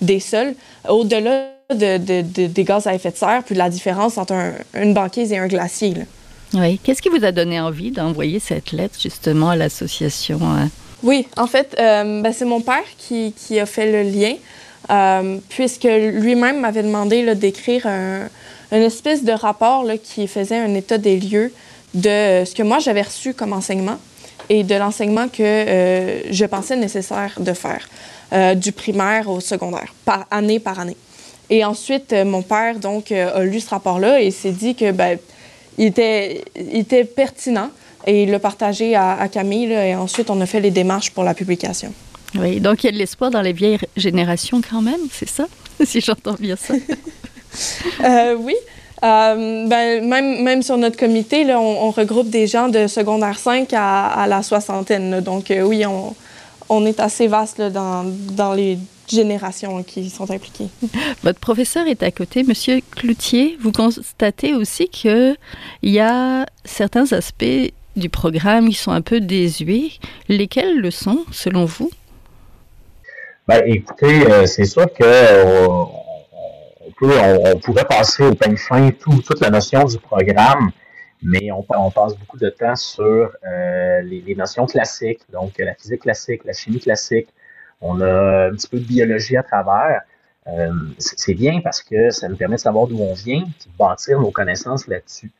des 0.00 0.20
sols, 0.20 0.54
au-delà 0.88 1.55
de, 1.74 2.46
des 2.46 2.64
gaz 2.64 2.86
à 2.86 2.94
effet 2.94 3.10
de 3.10 3.16
serre, 3.16 3.42
puis 3.44 3.54
de 3.54 3.58
la 3.58 3.70
différence 3.70 4.18
entre 4.18 4.34
une 4.74 4.94
banquise 4.94 5.32
et 5.32 5.38
un 5.38 5.46
glacier. 5.46 5.94
Oui. 6.54 6.78
Qu'est-ce 6.82 7.02
qui 7.02 7.08
vous 7.08 7.24
a 7.24 7.32
donné 7.32 7.60
envie 7.60 7.90
d'envoyer 7.90 8.38
cette 8.38 8.72
lettre 8.72 8.98
justement 9.00 9.50
à 9.50 9.56
l'association? 9.56 10.38
Hein? 10.42 10.68
Oui, 11.02 11.26
en 11.36 11.46
fait, 11.46 11.76
euh, 11.78 12.22
ben, 12.22 12.32
c'est 12.32 12.44
mon 12.44 12.60
père 12.60 12.84
qui, 12.96 13.32
qui, 13.36 13.58
a 13.58 13.66
fait 13.66 13.90
le 13.90 14.08
lien, 14.08 14.34
euh, 14.90 15.38
puisque 15.48 15.84
lui-même 15.84 16.60
m'avait 16.60 16.82
demandé 16.82 17.34
d'écrire 17.34 17.86
un, 17.86 18.28
une 18.72 18.82
espèce 18.82 19.24
de 19.24 19.32
rapport 19.32 19.84
là, 19.84 19.98
qui 19.98 20.26
faisait 20.26 20.58
un 20.58 20.74
état 20.74 20.98
des 20.98 21.18
lieux 21.18 21.52
de 21.94 22.44
ce 22.44 22.54
que 22.54 22.62
moi 22.62 22.78
j'avais 22.78 23.02
reçu 23.02 23.34
comme 23.34 23.52
enseignement 23.52 23.98
et 24.48 24.64
de 24.64 24.74
l'enseignement 24.74 25.28
que 25.28 25.42
euh, 25.42 26.20
je 26.30 26.44
pensais 26.44 26.76
nécessaire 26.76 27.34
de 27.38 27.52
faire, 27.52 27.88
euh, 28.32 28.54
du 28.54 28.72
primaire 28.72 29.28
au 29.28 29.40
secondaire, 29.40 29.94
par 30.04 30.26
année 30.30 30.60
par 30.60 30.78
année. 30.78 30.96
Et 31.50 31.64
ensuite, 31.64 32.12
euh, 32.12 32.24
mon 32.24 32.42
père 32.42 32.78
donc 32.78 33.12
a 33.12 33.42
lu 33.44 33.60
ce 33.60 33.70
rapport-là 33.70 34.20
et 34.20 34.30
s'est 34.30 34.52
dit 34.52 34.74
que 34.74 34.90
ben, 34.92 35.18
il 35.78 35.86
était, 35.86 36.44
il 36.56 36.78
était 36.78 37.04
pertinent 37.04 37.70
et 38.06 38.24
il 38.24 38.30
l'a 38.30 38.38
partagé 38.38 38.94
à, 38.94 39.12
à 39.18 39.28
Camille 39.28 39.72
et 39.72 39.94
ensuite 39.94 40.30
on 40.30 40.40
a 40.40 40.46
fait 40.46 40.60
les 40.60 40.70
démarches 40.70 41.10
pour 41.10 41.24
la 41.24 41.34
publication. 41.34 41.92
Oui, 42.34 42.60
donc 42.60 42.82
il 42.82 42.86
y 42.86 42.88
a 42.88 42.92
de 42.92 42.98
l'espoir 42.98 43.30
dans 43.30 43.40
les 43.40 43.52
vieilles 43.52 43.78
générations 43.96 44.60
quand 44.68 44.82
même, 44.82 45.00
c'est 45.12 45.28
ça, 45.28 45.46
si 45.84 46.00
j'entends 46.00 46.36
bien 46.38 46.56
ça. 46.56 46.74
euh, 48.04 48.36
oui. 48.38 48.54
Euh, 49.04 49.66
ben, 49.66 50.06
même, 50.06 50.42
même 50.42 50.62
sur 50.62 50.78
notre 50.78 50.96
comité, 50.96 51.44
là, 51.44 51.60
on, 51.60 51.88
on, 51.88 51.90
regroupe 51.90 52.30
des 52.30 52.46
gens 52.46 52.68
de 52.68 52.86
secondaire 52.86 53.38
5 53.38 53.72
à, 53.74 54.06
à 54.06 54.26
la 54.26 54.42
soixantaine. 54.42 55.10
Là. 55.10 55.20
Donc 55.20 55.50
euh, 55.50 55.60
oui, 55.62 55.84
on, 55.84 56.14
on, 56.70 56.86
est 56.86 56.98
assez 56.98 57.26
vaste 57.26 57.58
là, 57.58 57.68
dans, 57.68 58.04
dans 58.32 58.54
les 58.54 58.78
générations 59.10 59.82
qui 59.82 60.10
sont 60.10 60.30
impliquées. 60.30 60.68
Votre 61.22 61.40
professeur 61.40 61.86
est 61.86 62.02
à 62.02 62.10
côté, 62.10 62.42
Monsieur 62.42 62.80
Cloutier. 62.90 63.56
Vous 63.60 63.72
constatez 63.72 64.54
aussi 64.54 64.88
qu'il 64.88 65.36
y 65.82 66.00
a 66.00 66.46
certains 66.64 67.12
aspects 67.12 67.72
du 67.96 68.08
programme 68.08 68.68
qui 68.68 68.74
sont 68.74 68.92
un 68.92 69.00
peu 69.00 69.20
désuets. 69.20 69.90
Lesquels 70.28 70.78
le 70.78 70.90
sont, 70.90 71.24
selon 71.32 71.64
vous? 71.64 71.90
Ben, 73.48 73.62
écoutez, 73.66 74.26
euh, 74.28 74.46
c'est 74.46 74.64
sûr 74.64 74.86
que 74.92 75.04
euh, 75.04 75.56
on, 75.68 76.90
peut, 76.98 77.12
on, 77.16 77.52
on, 77.52 77.58
pourrait 77.60 77.84
passer 77.84 78.24
au 78.24 78.34
peigne 78.34 78.56
fin 78.56 78.90
tout, 78.90 79.22
toute 79.22 79.40
la 79.40 79.50
notion 79.50 79.84
du 79.84 79.98
programme, 79.98 80.72
mais 81.22 81.52
on, 81.52 81.64
on 81.68 81.90
passe 81.92 82.16
beaucoup 82.16 82.38
de 82.38 82.50
temps 82.50 82.74
sur 82.74 83.04
euh, 83.04 84.02
les, 84.02 84.20
les, 84.20 84.34
notions 84.34 84.66
classiques, 84.66 85.20
donc 85.32 85.52
la 85.58 85.74
physique 85.74 86.02
classique, 86.02 86.42
la 86.44 86.52
chimie 86.52 86.80
classique. 86.80 87.28
On 87.80 88.00
a 88.00 88.46
un 88.48 88.52
petit 88.52 88.68
peu 88.68 88.78
de 88.78 88.84
biologie 88.84 89.36
à 89.36 89.42
travers. 89.42 90.02
Euh, 90.48 90.72
c'est 90.98 91.34
bien 91.34 91.60
parce 91.60 91.82
que 91.82 92.10
ça 92.10 92.28
nous 92.28 92.36
permet 92.36 92.56
de 92.56 92.60
savoir 92.60 92.86
d'où 92.86 92.98
on 92.98 93.14
vient, 93.14 93.40
de 93.40 93.78
bâtir 93.78 94.20
nos 94.20 94.30
connaissances 94.30 94.86
là-dessus. 94.86 95.32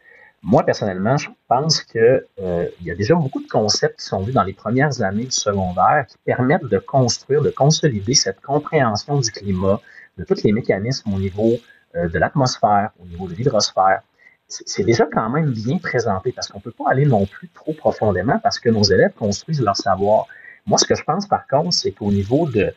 Moi, 0.42 0.64
personnellement, 0.64 1.16
je 1.16 1.28
pense 1.48 1.82
que 1.82 2.24
euh, 2.40 2.68
il 2.80 2.86
y 2.86 2.90
a 2.90 2.94
déjà 2.94 3.14
beaucoup 3.14 3.42
de 3.42 3.48
concepts 3.48 3.98
qui 4.00 4.04
sont 4.04 4.20
vus 4.20 4.32
dans 4.32 4.44
les 4.44 4.52
premières 4.52 5.02
années 5.02 5.24
du 5.24 5.30
secondaire 5.30 6.06
qui 6.08 6.16
permettent 6.24 6.66
de 6.66 6.78
construire, 6.78 7.42
de 7.42 7.50
consolider 7.50 8.14
cette 8.14 8.40
compréhension 8.40 9.18
du 9.18 9.30
climat, 9.30 9.80
de 10.18 10.24
tous 10.24 10.42
les 10.44 10.52
mécanismes 10.52 11.12
au 11.14 11.18
niveau 11.18 11.54
euh, 11.96 12.08
de 12.08 12.18
l'atmosphère, 12.18 12.90
au 13.00 13.06
niveau 13.06 13.28
de 13.28 13.34
l'hydrosphère. 13.34 14.02
C'est 14.48 14.84
déjà 14.84 15.06
quand 15.12 15.28
même 15.28 15.50
bien 15.50 15.78
présenté 15.78 16.30
parce 16.30 16.46
qu'on 16.46 16.60
peut 16.60 16.70
pas 16.70 16.90
aller 16.90 17.04
non 17.04 17.26
plus 17.26 17.48
trop 17.48 17.72
profondément 17.72 18.38
parce 18.38 18.60
que 18.60 18.68
nos 18.68 18.84
élèves 18.84 19.12
construisent 19.14 19.60
leur 19.60 19.76
savoir. 19.76 20.28
Moi, 20.66 20.78
ce 20.78 20.84
que 20.84 20.94
je 20.94 21.02
pense 21.02 21.26
par 21.26 21.46
contre, 21.46 21.72
c'est 21.72 21.92
qu'au 21.92 22.10
niveau 22.10 22.48
de, 22.48 22.72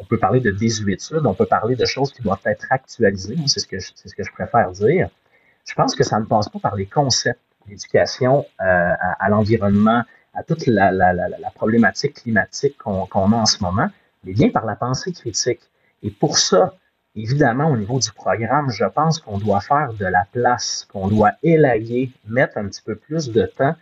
on 0.00 0.04
peut 0.04 0.18
parler 0.18 0.40
de 0.40 0.50
désuétude, 0.50 1.26
on 1.26 1.34
peut 1.34 1.46
parler 1.46 1.76
de 1.76 1.84
choses 1.84 2.12
qui 2.12 2.22
doivent 2.22 2.40
être 2.44 2.66
actualisées. 2.70 3.36
C'est 3.46 3.60
ce 3.60 3.66
que 3.66 3.78
c'est 3.80 4.08
ce 4.08 4.14
que 4.14 4.22
je 4.22 4.32
préfère 4.32 4.70
dire 4.72 5.08
je 5.66 5.74
pense 5.74 5.94
que 5.94 6.04
ça 6.04 6.18
ne 6.18 6.24
passe 6.24 6.48
pas 6.48 6.58
par 6.60 6.76
les 6.76 6.86
concepts 6.86 7.40
d'éducation 7.66 8.46
euh, 8.60 8.92
à, 9.18 9.28
l'environnement, 9.28 10.02
à 10.34 10.42
toute 10.42 10.66
la, 10.66 10.92
la, 10.92 11.12
la, 11.12 11.28
la 11.28 11.50
problématique 11.50 12.22
climatique 12.22 12.78
qu'on 12.78 13.06
qu 13.06 13.18
a 13.18 13.20
en 13.20 13.46
ce 13.46 13.62
moment, 13.62 13.88
mais 14.24 14.32
bien 14.32 14.50
par 14.50 14.64
la 14.64 14.76
pensée 14.76 15.12
critique. 15.12 15.60
Et 16.02 16.10
pour 16.10 16.38
ça, 16.38 16.74
évidemment, 17.16 17.68
au 17.70 17.76
niveau 17.76 17.98
du 17.98 18.12
programme, 18.12 18.70
je 18.70 18.84
pense 18.84 19.18
qu'on 19.18 19.38
doit 19.38 19.60
faire 19.60 19.92
de 19.94 20.06
la 20.06 20.24
place, 20.30 20.86
qu'on 20.92 21.08
doit 21.08 21.32
élaguer, 21.42 22.12
mettre 22.28 22.58
un 22.58 22.68
petit 22.68 22.82
peu 22.82 22.94
plus 22.94 23.30
de 23.30 23.44
temps 23.46 23.74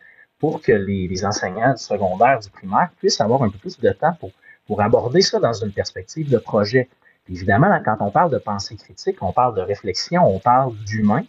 pour 0.45 0.61
que 0.61 0.73
les, 0.73 1.25
enseignants 1.25 1.73
du 1.73 1.83
secondaire, 1.83 2.39
du 2.39 2.51
primaire 2.51 2.91
puissent 2.99 3.23
avoir 3.23 3.43
un 3.45 3.49
peu 3.49 3.57
plus 3.57 3.81
de 3.81 3.91
temps 3.93 4.15
pour, 4.21 4.83
aborder 4.83 5.23
ça 5.23 5.39
dans 5.39 5.55
une 5.55 5.73
perspective 5.73 6.29
de 6.29 6.37
projet. 6.37 6.91
Évidemment, 7.31 7.81
quand 7.83 7.97
on 8.01 8.11
parle 8.11 8.31
de 8.31 8.37
pensée 8.37 8.77
critique, 8.77 9.23
on 9.23 9.33
parle 9.33 9.55
de 9.57 9.63
réflexion, 9.63 10.23
on 10.23 10.39
parle 10.39 10.75
d'humain, 10.85 11.25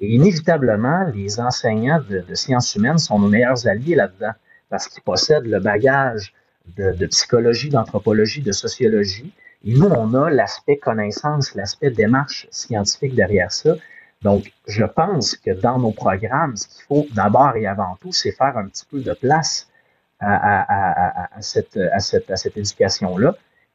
et 0.00 0.12
inévitablement, 0.12 1.04
les 1.14 1.38
enseignants 1.38 2.00
de, 2.10 2.24
de 2.28 2.34
sciences 2.34 2.74
humaines 2.74 2.98
sont 2.98 3.20
nos 3.20 3.28
meilleurs 3.28 3.68
alliés 3.68 3.94
là-dedans 3.94 4.32
parce 4.68 4.88
qu'ils 4.88 5.04
possèdent 5.04 5.46
le 5.46 5.60
bagage 5.60 6.34
de, 6.76 6.90
de 6.90 7.06
psychologie, 7.06 7.68
d'anthropologie, 7.68 8.42
de 8.42 8.50
sociologie. 8.50 9.32
Et 9.64 9.74
nous, 9.74 9.86
on 9.86 10.12
a 10.14 10.28
l'aspect 10.28 10.78
connaissance, 10.78 11.54
l'aspect 11.54 11.90
démarche 11.90 12.48
scientifique 12.50 13.14
derrière 13.14 13.52
ça. 13.52 13.76
Donc, 14.22 14.52
je 14.66 14.84
pense 14.84 15.36
que 15.36 15.50
dans 15.50 15.78
nos 15.78 15.92
programmes, 15.92 16.56
ce 16.56 16.66
qu'il 16.68 16.84
faut 16.84 17.06
d'abord 17.14 17.56
et 17.56 17.66
avant 17.66 17.96
tout, 18.00 18.12
c'est 18.12 18.32
faire 18.32 18.56
un 18.56 18.66
petit 18.66 18.86
peu 18.90 19.00
de 19.00 19.12
place 19.12 19.68
à, 20.20 20.34
à, 20.34 20.62
à, 20.62 21.36
à 21.36 21.42
cette, 21.42 21.78
cette, 21.98 22.36
cette 22.36 22.56
éducation-là, 22.56 23.34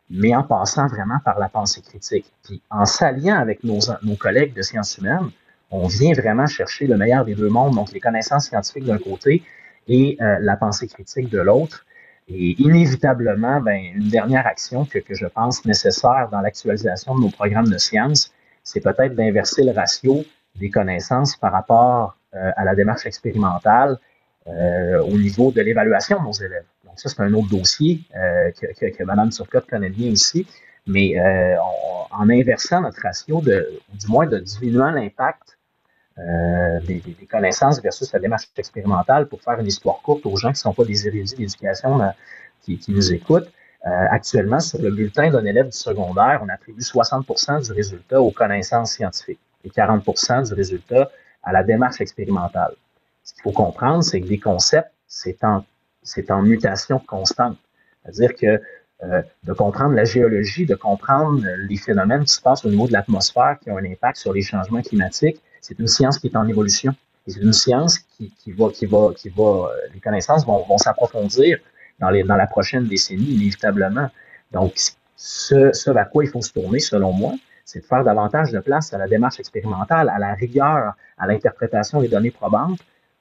mais 0.10 0.36
en 0.36 0.44
passant 0.44 0.88
vraiment 0.88 1.20
par 1.24 1.40
la 1.40 1.48
pensée 1.48 1.82
critique. 1.82 2.26
Puis 2.44 2.62
en 2.70 2.86
s'alliant 2.86 3.38
avec 3.38 3.64
nos, 3.64 3.80
nos 4.04 4.16
collègues 4.16 4.54
de 4.54 4.62
sciences 4.62 4.98
humaines, 4.98 5.30
on 5.70 5.88
vient 5.88 6.14
vraiment 6.14 6.48
chercher 6.48 6.86
le 6.88 6.98
meilleur 6.98 7.24
des 7.24 7.36
deux 7.36 7.50
mondes, 7.50 7.76
donc 7.76 7.94
les 7.94 8.02
connaissances 8.02 8.48
scientifiques 8.48 8.86
d'un 8.86 8.98
côté 8.98 9.44
et 9.88 10.18
euh, 10.20 10.38
la 10.42 10.58
pensée 10.58 10.88
critique 10.88 11.30
de 11.30 11.40
l'autre. 11.40 11.86
Et 12.28 12.62
inévitablement, 12.62 13.62
ben, 13.62 13.82
une 13.96 14.10
dernière 14.10 14.46
action 14.48 14.86
que, 14.86 15.00
que 15.00 15.16
je 15.16 15.28
pense 15.28 15.66
nécessaire 15.66 16.30
dans 16.32 16.42
l'actualisation 16.42 17.16
de 17.16 17.22
nos 17.22 17.30
programmes 17.30 17.68
de 17.70 17.78
sciences, 17.78 18.31
c'est 18.72 18.80
peut-être 18.80 19.16
d'inverser 19.16 19.64
le 19.64 19.72
ratio 19.72 20.24
des 20.56 20.70
connaissances 20.70 21.36
par 21.36 21.52
rapport 21.52 22.16
euh, 22.36 22.52
à 22.56 22.64
la 22.64 22.74
démarche 22.74 23.06
expérimentale 23.06 23.98
euh, 24.48 25.02
au 25.02 25.18
niveau 25.18 25.52
de 25.52 25.62
l'évaluation 25.62 26.20
de 26.20 26.24
nos 26.24 26.32
élèves. 26.32 26.64
Donc 26.86 26.98
ça, 26.98 27.10
c'est 27.10 27.22
un 27.22 27.34
autre 27.34 27.50
dossier 27.50 28.02
euh, 28.16 28.52
que, 28.52 29.04
Mme 29.04 29.30
Turcotte 29.30 29.68
connaît 29.70 29.90
bien 29.90 30.10
ici, 30.10 30.48
mais 30.88 31.16
en 32.12 32.30
inversant 32.30 32.82
notre 32.82 33.02
ratio, 33.02 33.42
de, 33.42 33.80
du 33.94 34.08
moins 34.08 34.26
de 34.26 34.40
diminuant 34.40 34.92
l'impact 34.92 35.58
des, 36.18 37.02
connaissances 37.30 37.82
versus 37.82 38.12
la 38.12 38.20
démarche 38.20 38.50
expérimentale 38.58 39.28
pour 39.28 39.42
faire 39.42 39.60
une 39.60 39.68
histoire 39.68 40.02
courte 40.02 40.26
aux 40.26 40.36
gens 40.36 40.50
qui 40.50 40.54
ne 40.54 40.66
sont 40.68 40.74
pas 40.74 40.84
des 40.84 41.08
érudits 41.08 41.36
d'éducation 41.36 42.00
qui, 42.64 42.80
nous 42.88 43.14
écoutent. 43.14 43.50
Euh, 43.88 44.06
actuellement, 44.12 44.60
sur 44.60 44.80
le 44.80 44.92
bulletin 44.92 45.32
d'un 45.32 45.44
élève 45.44 45.66
du 45.66 45.78
secondaire, 45.78 46.42
on 46.44 46.50
attribue 46.50 46.84
60 46.84 47.64
du 47.64 47.72
résultat 47.72 48.22
aux 48.22 48.30
connaissances 48.30 48.94
scientifiques 48.94 49.40
et 49.64 49.72
40 49.72 50.46
du 50.48 50.54
résultat 50.54 51.10
à 51.42 51.52
la 51.52 51.64
démarche 51.64 52.00
expérimentale. 52.00 52.74
Ce 53.24 53.34
qu'il 53.34 53.42
faut 53.42 53.52
comprendre, 53.52 54.04
c'est 54.04 54.22
que 54.22 54.28
des 54.28 54.40
concepts, 54.40 54.92
c'est 55.08 55.44
en, 55.44 55.66
en 56.30 56.42
mutation 56.44 57.00
constante. 57.00 57.58
C'est-à-dire 58.04 58.36
que 58.36 58.62
euh, 59.04 59.24
de 59.44 59.54
comprendre 59.54 59.96
la 59.96 60.04
géologie, 60.04 60.68
de 60.68 60.76
comprendre 60.76 61.44
les 61.68 61.78
phénomènes 61.78 62.24
qui 62.24 62.34
se 62.34 62.42
passent 62.42 62.64
au 62.64 62.70
niveau 62.70 62.88
de 62.88 62.94
l'atmosphère 62.94 63.58
qui 63.60 63.72
ont 63.72 63.78
un 63.78 63.86
impact 63.86 64.18
sur 64.18 64.32
les 64.32 64.44
changements 64.44 64.82
climatiques, 64.84 65.42
c'est 65.60 65.80
une 65.80 65.88
science 65.88 66.20
qui 66.20 66.28
est 66.28 66.36
en 66.36 66.48
évolution. 66.48 66.94
C'est 67.26 67.42
une 67.42 67.54
science 67.54 67.98
qui, 67.98 68.32
qui, 68.32 68.52
va, 68.52 68.70
qui 68.70 68.86
va, 68.86 69.12
qui 69.16 69.30
va, 69.30 69.44
euh, 69.44 69.68
les 69.94 70.00
connaissances 70.00 70.46
vont, 70.46 70.64
vont 70.66 70.78
s'approfondir 70.78 71.60
dans, 72.02 72.36
la 72.36 72.48
prochaine 72.48 72.86
décennie, 72.86 73.36
inévitablement. 73.36 74.10
Donc, 74.52 74.74
ce, 75.16 75.72
ce 75.72 75.92
vers 75.92 76.10
quoi 76.10 76.26
il 76.26 76.30
faut 76.30 76.42
se 76.42 76.52
tourner, 76.52 76.80
selon 76.80 77.14
moi, 77.14 77.34
c'est 77.64 77.80
de 77.80 77.86
faire 77.86 78.04
davantage 78.04 78.52
de 78.52 78.60
place 78.60 78.94
à 78.94 78.98
la 78.98 79.08
démarche 79.08 79.40
expérimentale, 79.40 80.10
à 80.10 80.20
la 80.20 80.34
rigueur, 80.34 80.94
à 81.18 81.28
l'interprétation 81.28 82.02
des 82.02 82.08
données 82.08 82.32
probantes, 82.32 82.80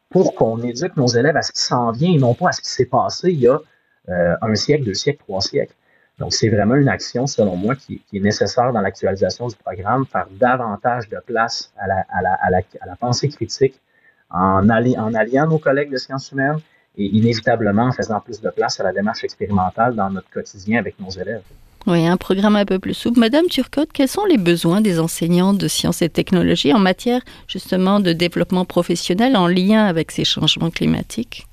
pour 0.08 0.34
qu'on 0.34 0.60
éduque 0.62 0.96
nos 0.96 1.06
élèves 1.06 1.36
à 1.36 1.42
ce 1.42 1.52
qui 1.52 1.62
s'en 1.62 1.92
vient 1.92 2.12
et 2.12 2.18
non 2.18 2.34
pas 2.34 2.48
à 2.48 2.52
ce 2.52 2.60
qui 2.60 2.70
s'est 2.70 2.86
passé 2.86 3.30
il 3.30 3.38
y 3.38 3.48
a 3.48 3.60
euh, 4.08 4.34
un 4.42 4.54
siècle, 4.56 4.84
deux 4.84 4.94
siècles, 4.94 5.20
trois 5.20 5.40
siècles. 5.40 5.74
Donc, 6.18 6.34
c'est 6.34 6.48
vraiment 6.48 6.74
une 6.74 6.88
action, 6.88 7.26
selon 7.26 7.56
moi, 7.56 7.76
qui, 7.76 8.02
est 8.12 8.20
nécessaire 8.20 8.72
dans 8.72 8.80
l'actualisation 8.80 9.48
du 9.48 9.56
programme, 9.56 10.04
faire 10.04 10.26
davantage 10.32 11.08
de 11.08 11.18
place 11.24 11.72
à 11.78 11.86
la, 11.86 12.96
pensée 12.98 13.28
critique 13.28 13.80
en 14.28 14.68
alliant 14.68 15.46
nos 15.46 15.58
collègues 15.58 15.90
de 15.90 15.96
sciences 15.96 16.30
humaines 16.32 16.58
et 17.00 17.16
inévitablement 17.16 17.84
en 17.84 17.92
faisant 17.92 18.20
plus 18.20 18.40
de 18.40 18.50
place 18.50 18.78
à 18.78 18.84
la 18.84 18.92
démarche 18.92 19.24
expérimentale 19.24 19.94
dans 19.94 20.10
notre 20.10 20.28
quotidien 20.30 20.78
avec 20.78 21.00
nos 21.00 21.10
élèves. 21.10 21.42
Oui, 21.86 22.06
un 22.06 22.18
programme 22.18 22.56
un 22.56 22.66
peu 22.66 22.78
plus 22.78 22.92
souple. 22.92 23.18
Madame 23.20 23.46
Turcotte, 23.46 23.90
quels 23.92 24.08
sont 24.08 24.26
les 24.26 24.36
besoins 24.36 24.82
des 24.82 25.00
enseignants 25.00 25.54
de 25.54 25.66
sciences 25.66 26.02
et 26.02 26.10
technologies 26.10 26.74
en 26.74 26.78
matière 26.78 27.22
justement 27.48 28.00
de 28.00 28.12
développement 28.12 28.66
professionnel 28.66 29.34
en 29.34 29.46
lien 29.46 29.86
avec 29.86 30.10
ces 30.10 30.24
changements 30.24 30.70
climatiques? 30.70 31.46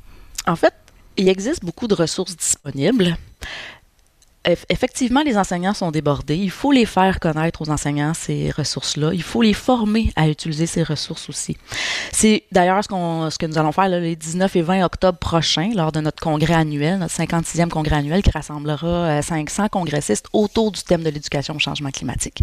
En 0.46 0.58
fait, 0.58 0.74
il 1.16 1.30
existe 1.30 1.64
beaucoup 1.64 1.88
de 1.88 1.94
ressources 1.94 2.36
disponibles. 2.36 3.16
Effectivement, 4.70 5.24
les 5.24 5.38
enseignants 5.38 5.74
sont 5.74 5.92
débordés. 5.92 6.38
Il 6.38 6.52
faut 6.52 6.72
les 6.72 6.86
faire 6.86 7.20
connaître 7.20 7.62
aux 7.62 7.70
enseignants 7.70 8.14
ces 8.14 8.52
ressources-là. 8.52 9.12
Il 9.14 9.24
faut 9.24 9.42
les 9.42 9.54
former 9.54 10.12
à 10.16 10.28
utiliser 10.28 10.66
ces 10.66 10.84
ressources 10.84 11.30
aussi. 11.30 11.58
C'est 12.12 12.44
d'ailleurs 12.52 12.84
ce, 12.84 12.88
qu'on, 12.88 13.30
ce 13.30 13.38
que 13.38 13.46
nous 13.46 13.58
allons 13.58 13.72
faire 13.72 13.90
là, 13.90 14.00
les 14.00 14.16
19 14.16 14.56
et 14.56 14.62
20 14.62 14.86
octobre 14.86 15.18
prochains 15.18 15.72
lors 15.76 15.92
de 15.92 16.00
notre 16.00 16.22
congrès 16.22 16.54
annuel, 16.54 17.00
notre 17.00 17.14
56e 17.14 17.70
congrès 17.70 17.98
annuel 17.98 18.24
qui 18.24 18.32
rassemblera 18.32 19.22
500 19.22 19.64
euh, 19.64 19.68
congressistes 19.68 20.28
autour 20.34 20.72
du 20.72 20.82
thème 20.82 21.04
de 21.04 21.10
l'éducation 21.10 21.56
au 21.56 21.60
changement 21.60 21.92
climatique. 21.92 22.42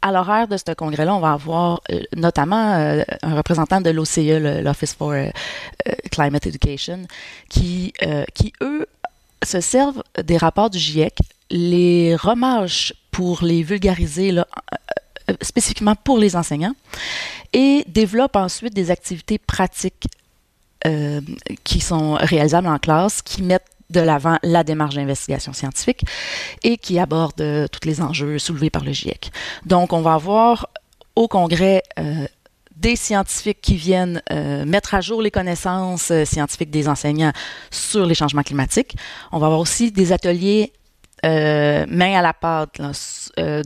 À 0.00 0.12
l'horaire 0.12 0.48
de 0.48 0.56
ce 0.56 0.72
congrès-là, 0.72 1.14
on 1.14 1.20
va 1.20 1.32
avoir 1.32 1.80
euh, 1.90 2.00
notamment 2.16 2.74
euh, 2.74 3.02
un 3.22 3.34
représentant 3.34 3.80
de 3.80 3.90
l'OCE, 3.90 4.62
l'Office 4.62 4.94
for 4.94 5.14
Climate 6.10 6.46
Education, 6.46 7.02
qui, 7.48 7.92
qui 8.34 8.52
eux 8.60 8.86
se 9.44 9.60
servent 9.60 10.02
des 10.22 10.36
rapports 10.36 10.70
du 10.70 10.78
GIEC, 10.78 11.14
les 11.52 12.16
remâchent 12.16 12.92
pour 13.12 13.44
les 13.44 13.62
vulgariser 13.62 14.32
là, 14.32 14.48
euh, 15.30 15.34
spécifiquement 15.42 15.94
pour 15.94 16.18
les 16.18 16.34
enseignants 16.34 16.74
et 17.52 17.84
développent 17.86 18.36
ensuite 18.36 18.74
des 18.74 18.90
activités 18.90 19.38
pratiques 19.38 20.06
euh, 20.86 21.20
qui 21.62 21.80
sont 21.80 22.14
réalisables 22.14 22.66
en 22.66 22.78
classe, 22.78 23.22
qui 23.22 23.42
mettent 23.42 23.66
de 23.90 24.00
l'avant 24.00 24.38
la 24.42 24.64
démarche 24.64 24.94
d'investigation 24.94 25.52
scientifique 25.52 26.04
et 26.64 26.78
qui 26.78 26.98
abordent 26.98 27.40
euh, 27.42 27.68
tous 27.68 27.86
les 27.86 28.00
enjeux 28.00 28.38
soulevés 28.38 28.70
par 28.70 28.82
le 28.82 28.92
GIEC. 28.92 29.30
Donc, 29.66 29.92
on 29.92 30.00
va 30.00 30.14
avoir 30.14 30.68
au 31.14 31.28
congrès 31.28 31.82
des 32.82 32.96
scientifiques 32.96 33.60
qui 33.62 33.76
viennent 33.76 34.20
euh, 34.32 34.64
mettre 34.64 34.94
à 34.94 35.00
jour 35.00 35.22
les 35.22 35.30
connaissances 35.30 36.10
euh, 36.10 36.24
scientifiques 36.24 36.70
des 36.70 36.88
enseignants 36.88 37.32
sur 37.70 38.04
les 38.04 38.14
changements 38.14 38.42
climatiques. 38.42 38.96
On 39.30 39.38
va 39.38 39.46
avoir 39.46 39.60
aussi 39.60 39.92
des 39.92 40.12
ateliers 40.12 40.72
euh, 41.24 41.86
main 41.88 42.18
à 42.18 42.22
la 42.22 42.32
pâte 42.32 42.80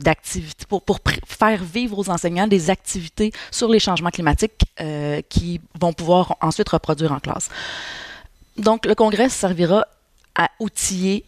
d'activités 0.01 0.65
pour, 0.67 0.83
pour 0.83 0.99
faire 1.25 1.63
vivre 1.63 1.97
aux 1.97 2.09
enseignants 2.09 2.47
des 2.47 2.69
activités 2.69 3.31
sur 3.51 3.69
les 3.69 3.79
changements 3.79 4.09
climatiques 4.09 4.61
qui 5.29 5.61
vont 5.79 5.93
pouvoir 5.93 6.37
ensuite 6.41 6.69
reproduire 6.69 7.11
en 7.11 7.19
classe. 7.19 7.49
Donc, 8.57 8.85
le 8.85 8.95
congrès 8.95 9.29
servira 9.29 9.85
à 10.35 10.49
outiller 10.59 11.25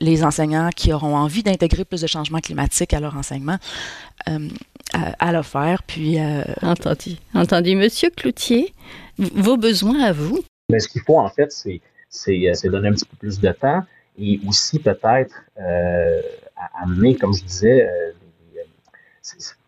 les 0.00 0.24
enseignants 0.24 0.70
qui 0.74 0.92
auront 0.92 1.16
envie 1.16 1.42
d'intégrer 1.42 1.84
plus 1.84 2.00
de 2.00 2.06
changements 2.06 2.40
climatiques 2.40 2.94
à 2.94 3.00
leur 3.00 3.16
enseignement 3.16 3.58
à, 4.92 5.32
le 5.32 5.42
faire. 5.42 5.82
Puis, 5.82 6.18
euh, 6.18 6.42
entendu. 6.62 7.16
Entendu. 7.34 7.76
Monsieur 7.76 8.10
Cloutier, 8.10 8.72
vos 9.18 9.56
besoins 9.56 10.00
à 10.02 10.12
vous? 10.12 10.44
Mais 10.70 10.78
ce 10.80 10.88
qu'il 10.88 11.02
faut, 11.02 11.18
en 11.18 11.28
fait, 11.28 11.52
c'est, 11.52 11.80
c'est, 12.08 12.48
euh, 12.48 12.70
donner 12.70 12.88
un 12.88 12.92
petit 12.92 13.04
peu 13.04 13.16
plus 13.16 13.40
de 13.40 13.52
temps 13.52 13.82
et 14.18 14.40
aussi 14.46 14.78
peut-être 14.78 15.34
euh, 15.60 16.20
amener, 16.80 17.16
comme 17.16 17.34
je 17.34 17.42
disais, 17.42 17.88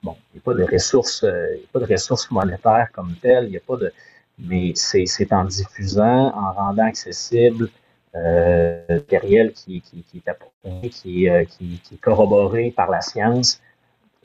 bon, 0.02 0.16
il 0.32 0.36
n'y 0.36 0.40
a 0.40 0.42
pas 0.44 0.54
de 0.54 0.64
ressources, 0.64 1.22
il 1.24 1.64
a 1.64 1.72
pas 1.72 1.80
de 1.80 1.92
ressources 1.92 2.30
monétaires 2.30 2.88
comme 2.92 3.14
telles, 3.20 3.44
il 3.44 3.50
n'y 3.50 3.56
a 3.56 3.60
pas 3.60 3.76
de, 3.76 3.92
mais 4.38 4.72
c'est, 4.74 5.32
en 5.32 5.44
diffusant, 5.44 6.32
en 6.34 6.52
rendant 6.52 6.86
accessible 6.86 7.68
euh, 8.14 8.80
matériel 8.88 9.52
qui, 9.52 9.80
qui, 9.82 10.02
qui 10.02 10.18
est 10.18 10.30
approuvé, 10.30 10.88
qui, 10.88 11.28
qui, 11.50 11.80
qui 11.84 11.94
est 11.94 12.00
corroboré 12.00 12.70
par 12.70 12.90
la 12.90 13.00
science, 13.00 13.60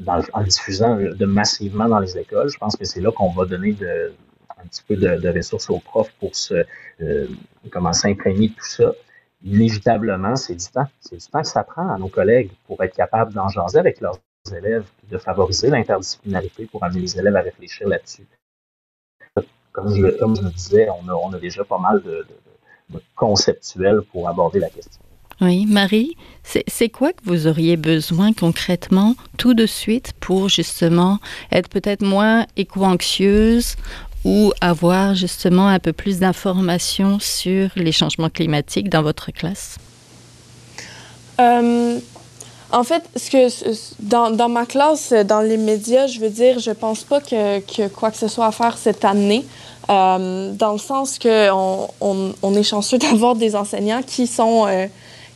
en 0.08 0.44
diffusant 0.44 0.98
de 0.98 1.26
massivement 1.26 1.88
dans 1.88 2.00
les 2.00 2.18
écoles. 2.18 2.50
Je 2.50 2.58
pense 2.58 2.76
que 2.76 2.86
c'est 2.86 3.02
là 3.02 3.12
qu'on 3.12 3.30
va 3.30 3.46
donner 3.46 3.74
de, 3.74 4.14
un 4.64 4.68
petit 4.68 4.84
peu 4.88 4.96
de, 4.96 5.30
ressources 5.30 5.70
aux 5.70 5.80
profs 5.80 6.12
pour 6.20 6.36
se 6.36 6.66
euh, 7.02 7.28
comment 7.72 7.94
s'imprégner 7.94 8.50
de 8.50 8.54
tout 8.54 8.66
ça. 8.66 8.92
Inévitablement, 9.44 10.36
c'est 10.36 10.56
du 10.56 10.66
temps. 10.66 10.88
C'est 11.00 11.18
du 11.18 11.26
temps 11.26 11.42
que 11.42 11.48
ça 11.48 11.64
prend 11.64 11.90
à 11.90 11.98
nos 11.98 12.08
collègues 12.08 12.52
pour 12.68 12.82
être 12.84 12.96
capables 12.96 13.34
d'en 13.34 13.50
jaser 13.50 13.80
avec 13.80 14.00
leurs 14.00 14.20
élèves, 14.56 14.86
de 15.10 15.18
favoriser 15.18 15.70
l'interdisciplinarité 15.70 16.66
pour 16.66 16.84
amener 16.84 17.02
les 17.02 17.18
élèves 17.18 17.36
à 17.36 17.42
réfléchir 17.42 17.88
là-dessus. 17.88 18.26
Comme 19.72 19.94
je, 19.96 20.02
le 20.02 20.52
disais, 20.52 20.88
on 20.90 21.34
a, 21.34 21.40
déjà 21.40 21.64
pas 21.64 21.80
mal 21.80 22.02
de 22.04 22.26
conceptuels 23.16 24.02
pour 24.12 24.30
aborder 24.30 24.60
la 24.60 24.70
question. 24.70 25.02
Oui, 25.42 25.66
Marie, 25.66 26.16
c'est 26.44 26.90
quoi 26.90 27.12
que 27.12 27.24
vous 27.26 27.48
auriez 27.48 27.76
besoin 27.76 28.34
concrètement 28.34 29.16
tout 29.38 29.54
de 29.54 29.66
suite 29.66 30.14
pour 30.20 30.48
justement 30.48 31.20
être 31.52 31.70
peut-être 31.70 32.04
moins 32.04 32.46
éco-anxieuse 32.56 33.76
ou 34.26 34.54
avoir 34.62 35.16
justement 35.16 35.68
un 35.68 35.80
peu 35.80 35.94
plus 35.94 36.20
d'informations 36.20 37.20
sur 37.20 37.70
les 37.76 37.92
changements 37.92 38.30
climatiques 38.30 38.90
dans 38.90 39.02
votre 39.02 39.32
classe? 39.32 39.78
Euh, 41.40 42.00
en 42.72 42.84
fait, 42.84 43.04
ce 43.16 43.30
que 43.30 43.74
dans, 44.00 44.32
dans, 44.32 44.50
ma 44.50 44.66
classe, 44.66 45.14
dans 45.14 45.42
les 45.42 45.58
médias, 45.58 46.08
je 46.08 46.20
veux 46.20 46.30
dire, 46.30 46.60
je 46.60 46.72
pense 46.72 47.04
pas 47.04 47.20
que, 47.20 47.60
que 47.60 47.88
quoi 47.88 48.12
que 48.12 48.18
ce 48.18 48.28
soit 48.28 48.48
à 48.48 48.52
faire 48.52 48.78
cette 48.78 49.06
année. 49.06 49.46
Euh, 49.90 50.54
dans 50.54 50.72
le 50.72 50.78
sens 50.78 51.20
qu'on 51.20 51.90
on, 52.00 52.34
on, 52.42 52.56
est 52.56 52.64
chanceux 52.64 52.98
d'avoir 53.00 53.36
des 53.36 53.54
enseignants 53.54 54.02
qui 54.02 54.28
sont 54.28 54.66
euh, 54.66 54.88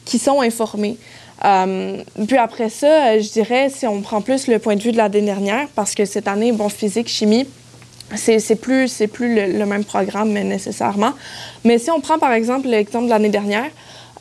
qui 0.05 0.19
sont 0.19 0.39
informés. 0.39 0.97
Puis 1.41 2.37
après 2.37 2.69
ça, 2.69 3.19
je 3.19 3.29
dirais, 3.29 3.69
si 3.69 3.85
on 3.85 4.01
prend 4.01 4.21
plus 4.21 4.47
le 4.47 4.57
point 4.57 4.75
de 4.75 4.81
vue 4.81 4.93
de 4.93 4.97
l'année 4.97 5.21
dernière, 5.21 5.67
parce 5.75 5.93
que 5.93 6.05
cette 6.05 6.27
année, 6.29 6.53
bon, 6.53 6.69
physique, 6.69 7.09
chimie, 7.09 7.45
c'est 8.15 8.55
plus, 8.55 8.87
c'est 8.87 9.07
plus 9.07 9.35
le, 9.35 9.65
même 9.65 9.83
programme 9.83 10.31
nécessairement. 10.31 11.13
Mais 11.63 11.77
si 11.77 11.91
on 11.91 11.99
prend 11.99 12.19
par 12.19 12.31
exemple 12.31 12.67
l'exemple 12.67 13.05
de 13.05 13.09
l'année 13.09 13.29
dernière, 13.29 13.69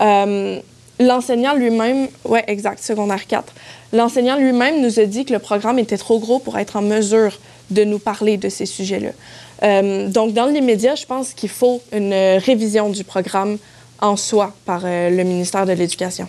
euh, 0.01 0.59
l'enseignant 0.99 1.55
lui-même, 1.55 2.09
ouais, 2.25 2.45
exact, 2.49 2.83
secondaire 2.83 3.27
4, 3.27 3.53
l'enseignant 3.93 4.37
lui-même 4.37 4.83
nous 4.83 4.99
a 4.99 5.05
dit 5.05 5.25
que 5.25 5.33
le 5.33 5.39
programme 5.39 5.79
était 5.79 5.99
trop 5.99 6.19
gros 6.19 6.39
pour 6.39 6.59
être 6.59 6.77
en 6.77 6.83
mesure 6.83 7.39
de 7.71 7.85
nous 7.85 7.99
parler 7.99 8.37
de 8.37 8.49
ces 8.49 8.67
sujets-là. 8.67 9.11
Euh, 9.63 10.09
donc, 10.09 10.35
dans 10.35 10.47
les 10.47 10.61
médias, 10.61 10.97
je 10.97 11.07
pense 11.07 11.33
qu'il 11.33 11.49
faut 11.49 11.81
une 11.93 12.13
révision 12.13 12.91
du 12.91 13.05
programme 13.05 13.59
en 14.01 14.17
soi 14.17 14.55
par 14.65 14.83
euh, 14.85 15.11
le 15.11 15.25
ministère 15.25 15.65
de 15.65 15.73
l'Éducation. 15.73 16.29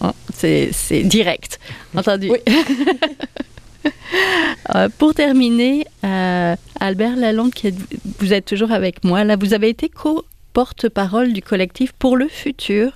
Oh, 0.00 0.10
c'est 0.36 0.72
direct. 1.04 1.58
Entendu. 1.94 2.30
Oui. 2.30 2.38
Euh, 4.74 4.88
pour 4.98 5.12
terminer, 5.14 5.86
euh, 6.04 6.56
Albert 6.80 7.16
Lalonde, 7.16 7.52
vous 8.18 8.32
êtes 8.32 8.46
toujours 8.46 8.72
avec 8.72 9.04
moi. 9.04 9.22
Là, 9.22 9.36
vous 9.36 9.52
avez 9.52 9.68
été 9.68 9.90
co-porte-parole 9.90 11.34
du 11.34 11.42
collectif 11.42 11.92
pour 11.92 12.16
le 12.16 12.28
futur 12.28 12.92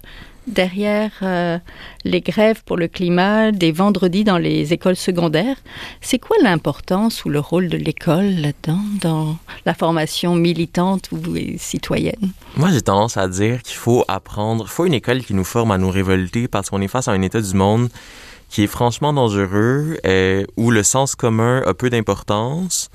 derrière 0.46 1.10
euh, 1.22 1.58
les 2.04 2.20
grèves 2.22 2.62
pour 2.64 2.76
le 2.76 2.88
climat 2.88 3.52
des 3.52 3.70
vendredis 3.70 4.24
dans 4.24 4.38
les 4.38 4.72
écoles 4.72 4.96
secondaires. 4.96 5.56
C'est 6.00 6.18
quoi 6.18 6.36
l'importance 6.42 7.24
ou 7.24 7.28
le 7.28 7.38
rôle 7.38 7.68
de 7.68 7.76
l'école 7.76 8.30
là-dedans, 8.30 8.80
dans 9.02 9.36
la 9.66 9.74
formation 9.74 10.34
militante 10.34 11.10
ou 11.12 11.18
citoyenne? 11.58 12.32
Moi, 12.56 12.70
j'ai 12.72 12.80
tendance 12.80 13.16
à 13.16 13.28
dire 13.28 13.62
qu'il 13.62 13.76
faut 13.76 14.04
apprendre, 14.08 14.64
il 14.66 14.70
faut 14.70 14.86
une 14.86 14.94
école 14.94 15.22
qui 15.22 15.34
nous 15.34 15.44
forme 15.44 15.70
à 15.70 15.78
nous 15.78 15.90
révolter 15.90 16.48
parce 16.48 16.70
qu'on 16.70 16.80
est 16.80 16.88
face 16.88 17.08
à 17.08 17.12
un 17.12 17.22
état 17.22 17.40
du 17.40 17.54
monde 17.54 17.90
qui 18.48 18.64
est 18.64 18.68
franchement 18.68 19.12
dangereux, 19.12 19.98
et 20.04 20.46
où 20.56 20.70
le 20.70 20.82
sens 20.82 21.14
commun 21.14 21.62
a 21.66 21.74
peu 21.74 21.90
d'importance. 21.90 22.90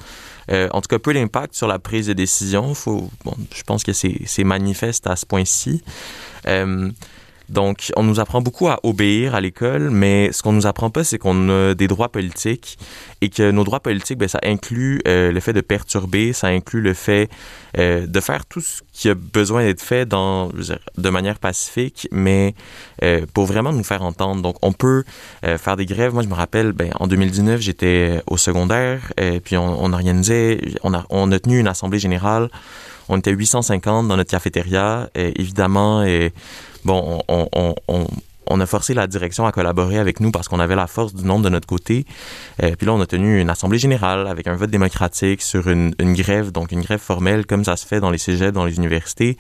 Euh, 0.52 0.68
en 0.72 0.82
tout 0.82 0.88
cas, 0.88 1.00
peu 1.00 1.14
d'impact 1.14 1.56
sur 1.56 1.68
la 1.68 1.80
prise 1.80 2.08
de 2.08 2.14
décision. 2.14 2.74
Faut, 2.74 3.10
bon, 3.24 3.36
je 3.54 3.64
pense 3.64 3.84
que 3.84 3.94
c'est 3.94 4.44
manifeste 4.44 5.08
à 5.08 5.16
ce 5.16 5.26
point-ci. 5.26 5.84
Donc, 7.54 7.92
on 7.96 8.04
nous 8.04 8.20
apprend 8.20 8.42
beaucoup 8.42 8.68
à 8.68 8.80
obéir 8.84 9.36
à 9.36 9.42
l'école, 9.42 9.92
mais 9.92 10.32
ce 10.32 10.42
qu'on 10.42 10.54
nous 10.54 10.66
apprend 10.66 10.90
pas, 10.90 11.04
c'est 11.04 11.20
qu'on 11.20 11.50
a 11.50 11.76
des 11.76 11.88
droits 11.88 12.10
politiques 12.10 12.80
et 13.22 13.30
que 13.30 13.52
nos 13.52 13.64
droits 13.64 13.80
politiques, 13.80 14.18
ben, 14.18 14.28
ça 14.28 14.40
inclut 14.44 15.02
euh, 15.08 15.32
le 15.32 15.40
fait 15.40 15.54
de 15.54 15.62
perturber, 15.62 16.34
ça 16.34 16.48
inclut 16.48 16.82
le 16.82 16.96
fait 16.96 17.30
euh, 17.78 18.08
de 18.08 18.20
faire 18.20 18.46
tout 18.46 18.60
ce 18.60 18.82
qui 18.92 19.08
a 19.08 19.14
besoin 19.14 19.64
d'être 19.64 19.82
fait 19.82 20.08
dans, 20.08 20.50
de 20.50 21.10
manière 21.10 21.38
pacifique, 21.38 22.08
mais 22.12 22.56
euh, 23.04 23.26
pour 23.34 23.46
vraiment 23.46 23.72
nous 23.72 23.84
faire 23.84 24.02
entendre. 24.02 24.42
Donc, 24.42 24.58
on 24.62 24.74
peut 24.74 25.04
faire 25.44 25.76
des 25.76 25.86
grèves. 25.86 26.14
Moi, 26.14 26.24
je 26.24 26.30
me 26.30 26.34
rappelle, 26.34 26.72
ben, 26.72 26.90
en 27.00 27.08
2019, 27.08 27.62
j'étais 27.62 28.22
au 28.28 28.38
secondaire, 28.38 29.14
puis 29.44 29.58
on, 29.58 29.94
organisait, 29.94 30.60
on 30.84 30.94
a, 30.94 31.06
on 31.10 31.32
a 31.32 31.40
tenu 31.40 31.60
une 31.60 31.68
assemblée 31.68 32.00
générale. 32.00 32.50
On 33.10 33.18
était 33.18 33.32
850 33.32 34.08
dans 34.08 34.18
notre 34.18 34.32
cafétéria, 34.32 35.10
évidemment, 35.16 36.04
et 36.04 36.34
bon, 36.86 37.22
on, 37.28 37.48
on, 37.54 37.76
on, 37.88 38.08
on, 38.48 38.60
a 38.60 38.66
forcé 38.66 38.94
la 38.94 39.08
direction 39.08 39.46
à 39.46 39.52
collaborer 39.52 39.98
avec 39.98 40.20
nous 40.20 40.32
parce 40.32 40.48
qu'on 40.48 40.60
avait 40.60 40.76
la 40.76 40.88
force 40.88 41.14
du 41.14 41.26
nombre 41.26 41.44
de 41.44 41.50
notre 41.50 41.68
côté. 41.68 42.06
Euh, 42.62 42.76
puis 42.76 42.86
là, 42.86 42.94
on 42.94 43.02
a 43.02 43.06
tenu 43.06 43.40
une 43.40 43.50
assemblée 43.50 43.80
générale 43.80 44.28
avec 44.28 44.48
un 44.48 44.56
vote 44.56 44.70
démocratique 44.70 45.42
sur 45.42 45.68
une, 45.70 45.96
une 46.00 46.14
grève, 46.14 46.52
donc 46.52 46.72
une 46.72 46.82
grève 46.82 47.00
formelle 47.00 47.46
comme 47.46 47.64
ça 47.64 47.76
se 47.76 47.86
fait 47.86 48.00
dans 48.00 48.10
les 48.10 48.18
cégeps, 48.18 48.54
dans 48.54 48.66
les 48.66 48.78
universités. 48.78 49.38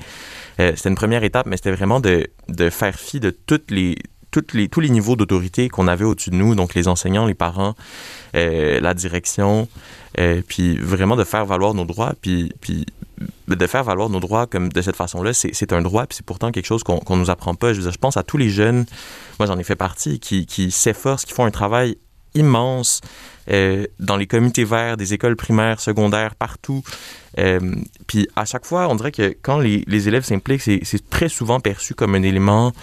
Euh, 0.60 0.73
c'était 0.75 0.89
une 0.89 0.95
première 0.95 1.23
étape, 1.23 1.45
mais 1.45 1.58
c'était 1.58 1.71
vraiment 1.71 1.99
de, 1.99 2.27
de 2.49 2.69
faire 2.69 2.95
fi 2.95 3.19
de 3.19 3.29
toutes 3.32 3.71
les 3.71 3.97
toutes 4.34 4.53
les, 4.53 4.67
tous 4.67 4.79
les 4.79 4.89
niveaux 4.89 5.15
d'autorité 5.15 5.69
qu'on 5.69 5.88
avait 5.88 6.03
au-dessus 6.03 6.32
de 6.32 6.36
nous, 6.36 6.56
donc 6.56 6.73
les 6.73 6.88
enseignants, 6.88 7.27
les 7.27 7.36
parents, 7.36 7.75
euh, 8.36 8.79
la 8.82 8.95
direction, 8.95 9.67
euh, 10.19 10.41
puis 10.47 10.78
vraiment 10.78 11.15
de 11.15 11.23
faire 11.23 11.45
valoir 11.45 11.73
nos 11.73 11.86
droits, 11.86 12.13
puis, 12.21 12.54
puis 12.62 12.86
de 13.47 13.67
faire 13.67 13.84
valoir 13.84 14.10
nos 14.10 14.19
droits 14.19 14.47
comme 14.47 14.69
de 14.69 14.82
cette 14.82 14.95
façon-là, 14.95 15.34
c'est 15.34 15.73
un 15.73 15.82
droit, 15.82 16.06
puis 16.06 16.17
c'est 16.17 16.26
pourtant 16.26 16.52
quelque 16.52 16.65
chose 16.65 16.84
qu'on 16.84 16.99
qu'on 16.99 17.17
nous 17.17 17.30
apprend 17.30 17.56
pas. 17.56 17.73
Je 17.73 17.89
pense 17.97 18.17
à 18.17 18.23
tous 18.23 18.38
les 18.38 18.49
jeunes, 18.49 18.86
moi 19.39 19.47
j'en 19.47 19.58
ai 19.58 19.63
fait 19.63 19.76
partie, 19.76 20.19
qui, 20.19 20.45
qui 20.45 20.71
s'efforcent, 20.71 21.26
qui 21.26 21.34
font 21.34 21.45
un 21.45 21.52
travail 21.52 21.97
immense 22.36 23.02
euh, 23.52 23.86
dans 23.99 24.17
les 24.17 24.28
comités 24.28 24.63
verts 24.63 24.97
des 24.97 25.13
écoles 25.13 25.36
primaires, 25.36 25.80
secondaires, 25.80 26.36
partout. 26.36 26.84
Euh, 27.39 27.60
puis 28.08 28.28
à 28.36 28.45
chaque 28.45 28.65
fois, 28.65 28.88
on 28.88 28.95
dirait 28.95 29.12
que 29.12 29.36
quand 29.41 29.60
les, 29.60 29.84
les 29.88 30.08
élèves 30.08 30.23
s'impliquent, 30.23 30.62
c'est 30.62 31.10
très 31.10 31.30
souvent 31.30 31.60
perçu 31.60 31.93
comme 31.93 32.15
un 32.15 32.23
élément 32.23 32.73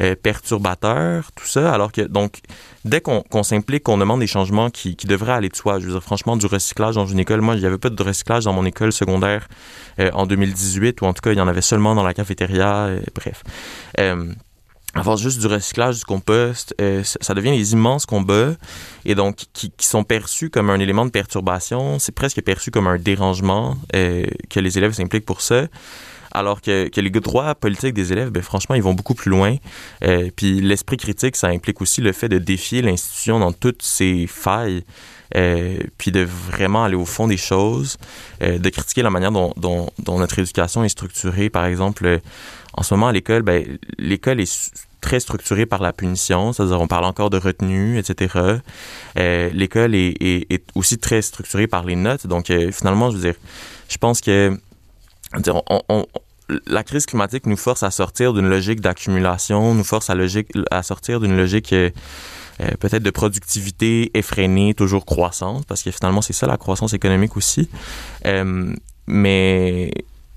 euh, 0.00 0.14
perturbateur, 0.20 1.30
tout 1.34 1.46
ça. 1.46 1.72
Alors 1.72 1.92
que, 1.92 2.02
donc, 2.02 2.40
dès 2.84 3.00
qu'on 3.00 3.42
s'implique, 3.42 3.84
qu'on 3.84 3.98
demande 3.98 4.20
des 4.20 4.26
changements 4.26 4.70
qui, 4.70 4.96
devraient 5.04 5.32
aller 5.32 5.48
de 5.48 5.56
soi, 5.56 5.78
je 5.78 5.86
veux 5.86 5.92
dire, 5.92 6.02
franchement, 6.02 6.36
du 6.36 6.46
recyclage 6.46 6.94
dans 6.94 7.06
une 7.06 7.18
école, 7.18 7.40
moi, 7.40 7.54
il 7.54 7.60
n'y 7.60 7.66
avait 7.66 7.78
pas 7.78 7.90
de 7.90 8.02
recyclage 8.02 8.44
dans 8.44 8.52
mon 8.52 8.64
école 8.64 8.92
secondaire 8.92 9.48
euh, 9.98 10.10
en 10.14 10.26
2018, 10.26 11.02
ou 11.02 11.06
en 11.06 11.12
tout 11.12 11.20
cas, 11.20 11.32
il 11.32 11.38
y 11.38 11.40
en 11.40 11.48
avait 11.48 11.62
seulement 11.62 11.94
dans 11.94 12.02
la 12.02 12.14
cafétéria, 12.14 12.86
euh, 12.86 13.00
bref. 13.14 13.42
Euh, 13.98 14.32
avoir 14.94 15.16
juste 15.16 15.38
du 15.38 15.46
recyclage, 15.46 15.98
du 15.98 16.04
compost, 16.04 16.74
ça 17.04 17.34
devient 17.34 17.52
des 17.52 17.74
immenses 17.74 18.06
combats 18.06 18.54
et 19.04 19.14
donc 19.14 19.44
qui, 19.52 19.70
sont 19.78 20.02
perçus 20.02 20.50
comme 20.50 20.68
un 20.68 20.80
élément 20.80 21.04
de 21.04 21.12
perturbation. 21.12 22.00
C'est 22.00 22.10
presque 22.10 22.42
perçu 22.42 22.72
comme 22.72 22.88
un 22.88 22.98
dérangement 22.98 23.76
que 23.92 24.58
les 24.58 24.78
élèves 24.78 24.92
s'impliquent 24.92 25.26
pour 25.26 25.42
ça. 25.42 25.68
Alors 26.32 26.60
que, 26.60 26.88
que, 26.88 27.00
les 27.00 27.10
droits 27.10 27.54
politiques 27.54 27.94
des 27.94 28.12
élèves, 28.12 28.30
ben, 28.30 28.42
franchement, 28.42 28.74
ils 28.74 28.82
vont 28.82 28.94
beaucoup 28.94 29.14
plus 29.14 29.30
loin. 29.30 29.56
Euh, 30.04 30.30
puis 30.34 30.60
l'esprit 30.60 30.96
critique, 30.96 31.36
ça 31.36 31.48
implique 31.48 31.80
aussi 31.80 32.00
le 32.00 32.12
fait 32.12 32.28
de 32.28 32.38
défier 32.38 32.82
l'institution 32.82 33.38
dans 33.38 33.52
toutes 33.52 33.82
ses 33.82 34.26
failles. 34.26 34.84
Euh, 35.36 35.78
puis 35.96 36.10
de 36.10 36.22
vraiment 36.22 36.82
aller 36.82 36.96
au 36.96 37.04
fond 37.04 37.28
des 37.28 37.36
choses, 37.36 37.98
euh, 38.42 38.58
de 38.58 38.68
critiquer 38.68 39.02
la 39.02 39.10
manière 39.10 39.30
dont, 39.30 39.52
dont, 39.56 39.88
dont, 40.00 40.18
notre 40.18 40.40
éducation 40.40 40.82
est 40.82 40.88
structurée. 40.88 41.50
Par 41.50 41.66
exemple, 41.66 42.20
en 42.72 42.82
ce 42.82 42.94
moment 42.94 43.06
à 43.06 43.12
l'école, 43.12 43.42
ben, 43.42 43.78
l'école 43.96 44.40
est 44.40 44.72
très 45.00 45.20
structurée 45.20 45.66
par 45.66 45.80
la 45.80 45.92
punition, 45.92 46.52
c'est-à-dire 46.52 46.80
on 46.80 46.86
parle 46.86 47.04
encore 47.04 47.30
de 47.30 47.38
retenue, 47.38 47.98
etc. 47.98 48.58
Euh, 49.18 49.50
l'école 49.52 49.94
est, 49.94 50.14
est, 50.20 50.52
est, 50.52 50.64
aussi 50.74 50.98
très 50.98 51.22
structurée 51.22 51.66
par 51.66 51.84
les 51.84 51.96
notes. 51.96 52.26
Donc 52.26 52.50
euh, 52.50 52.70
finalement, 52.70 53.10
je 53.10 53.16
veux 53.16 53.22
dire, 53.22 53.34
je 53.88 53.96
pense 53.96 54.20
que 54.20 54.58
la 56.66 56.82
crise 56.82 57.06
climatique 57.06 57.46
nous 57.46 57.56
force 57.56 57.82
à 57.82 57.90
sortir 57.90 58.32
d'une 58.32 58.48
logique 58.48 58.80
d'accumulation, 58.80 59.74
nous 59.74 59.84
force 59.84 60.10
à, 60.10 60.14
logique, 60.14 60.48
à 60.70 60.82
sortir 60.82 61.20
d'une 61.20 61.36
logique 61.36 61.72
euh, 61.72 61.90
peut-être 62.80 63.02
de 63.02 63.10
productivité 63.10 64.10
effrénée, 64.14 64.74
toujours 64.74 65.06
croissante, 65.06 65.66
parce 65.66 65.82
que 65.82 65.90
finalement 65.90 66.22
c'est 66.22 66.32
ça 66.32 66.46
la 66.46 66.56
croissance 66.56 66.92
économique 66.92 67.36
aussi. 67.36 67.68
Euh, 68.26 68.74
mais 69.06 69.92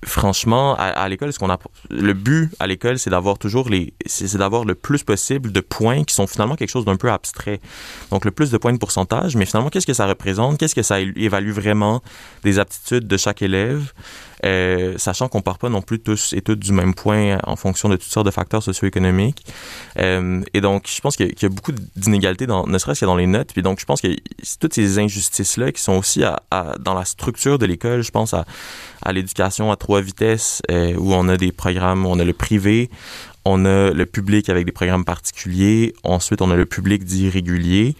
franchement, 0.05 0.75
à, 0.75 0.85
à 0.85 1.09
l'école, 1.09 1.33
ce 1.33 1.39
qu'on 1.39 1.49
a, 1.49 1.57
le 1.89 2.13
but 2.13 2.51
à 2.59 2.67
l'école, 2.67 2.99
c'est 2.99 3.09
d'avoir 3.09 3.37
toujours 3.37 3.69
les, 3.69 3.93
c'est 4.05 4.37
d'avoir 4.37 4.65
le 4.65 4.75
plus 4.75 5.03
possible 5.03 5.51
de 5.51 5.61
points 5.61 6.03
qui 6.03 6.13
sont 6.13 6.27
finalement 6.27 6.55
quelque 6.55 6.69
chose 6.69 6.85
d'un 6.85 6.97
peu 6.97 7.11
abstrait. 7.11 7.59
Donc, 8.11 8.25
le 8.25 8.31
plus 8.31 8.51
de 8.51 8.57
points 8.57 8.73
de 8.73 8.77
pourcentage, 8.77 9.35
mais 9.35 9.45
finalement, 9.45 9.69
qu'est-ce 9.69 9.87
que 9.87 9.93
ça 9.93 10.07
représente? 10.07 10.57
Qu'est-ce 10.57 10.75
que 10.75 10.81
ça 10.81 10.99
évalue 10.99 11.51
vraiment? 11.51 12.01
Des 12.43 12.59
aptitudes 12.59 13.07
de 13.07 13.17
chaque 13.17 13.41
élève? 13.41 13.93
Euh, 14.43 14.97
sachant 14.97 15.29
qu'on 15.29 15.41
part 15.41 15.57
pas 15.57 15.69
non 15.69 15.81
plus 15.81 15.99
tous 15.99 16.33
et 16.33 16.41
toutes 16.41 16.59
du 16.59 16.73
même 16.73 16.93
point 16.93 17.37
en 17.45 17.55
fonction 17.55 17.87
de 17.87 17.95
toutes 17.95 18.11
sortes 18.11 18.25
de 18.25 18.31
facteurs 18.31 18.61
socio-économiques. 18.61 19.45
Euh, 19.99 20.41
et 20.53 20.61
donc, 20.61 20.85
je 20.87 20.99
pense 20.99 21.15
qu'il 21.15 21.33
y, 21.41 21.45
a 21.45 21.49
beaucoup 21.49 21.71
d'inégalités, 21.95 22.45
ne 22.47 22.77
serait-ce 22.77 23.01
que 23.01 23.05
dans 23.05 23.15
les 23.15 23.27
notes. 23.27 23.53
Puis 23.53 23.61
donc, 23.61 23.79
je 23.79 23.85
pense 23.85 24.01
que 24.01 24.09
toutes 24.59 24.73
ces 24.73 24.99
injustices-là 24.99 25.71
qui 25.71 25.81
sont 25.81 25.93
aussi 25.93 26.23
à, 26.23 26.41
à, 26.51 26.75
dans 26.79 26.93
la 26.93 27.05
structure 27.05 27.57
de 27.57 27.65
l'école, 27.65 28.01
je 28.01 28.11
pense 28.11 28.33
à, 28.33 28.45
à 29.01 29.13
l'éducation 29.13 29.71
à 29.71 29.75
trois 29.75 30.01
vitesses, 30.01 30.61
euh, 30.71 30.93
où 30.97 31.13
on 31.13 31.27
a 31.29 31.37
des 31.37 31.51
programmes, 31.51 32.05
on 32.05 32.19
a 32.19 32.23
le 32.23 32.33
privé, 32.33 32.89
on 33.45 33.65
a 33.65 33.91
le 33.91 34.05
public 34.05 34.49
avec 34.49 34.65
des 34.65 34.71
programmes 34.71 35.05
particuliers, 35.05 35.93
ensuite 36.03 36.41
on 36.41 36.51
a 36.51 36.55
le 36.55 36.65
public 36.65 37.03
dit 37.03 37.29
régulier. 37.29 37.95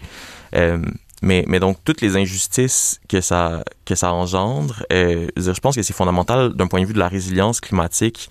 Euh, 0.54 0.78
mais, 1.24 1.44
mais 1.48 1.58
donc, 1.58 1.78
toutes 1.84 2.02
les 2.02 2.16
injustices 2.16 3.00
que 3.08 3.22
ça, 3.22 3.64
que 3.86 3.94
ça 3.94 4.12
engendre, 4.12 4.84
euh, 4.92 5.26
je 5.36 5.60
pense 5.60 5.74
que 5.74 5.82
c'est 5.82 5.94
fondamental 5.94 6.52
d'un 6.52 6.66
point 6.66 6.82
de 6.82 6.86
vue 6.86 6.92
de 6.92 6.98
la 6.98 7.08
résilience 7.08 7.60
climatique, 7.62 8.28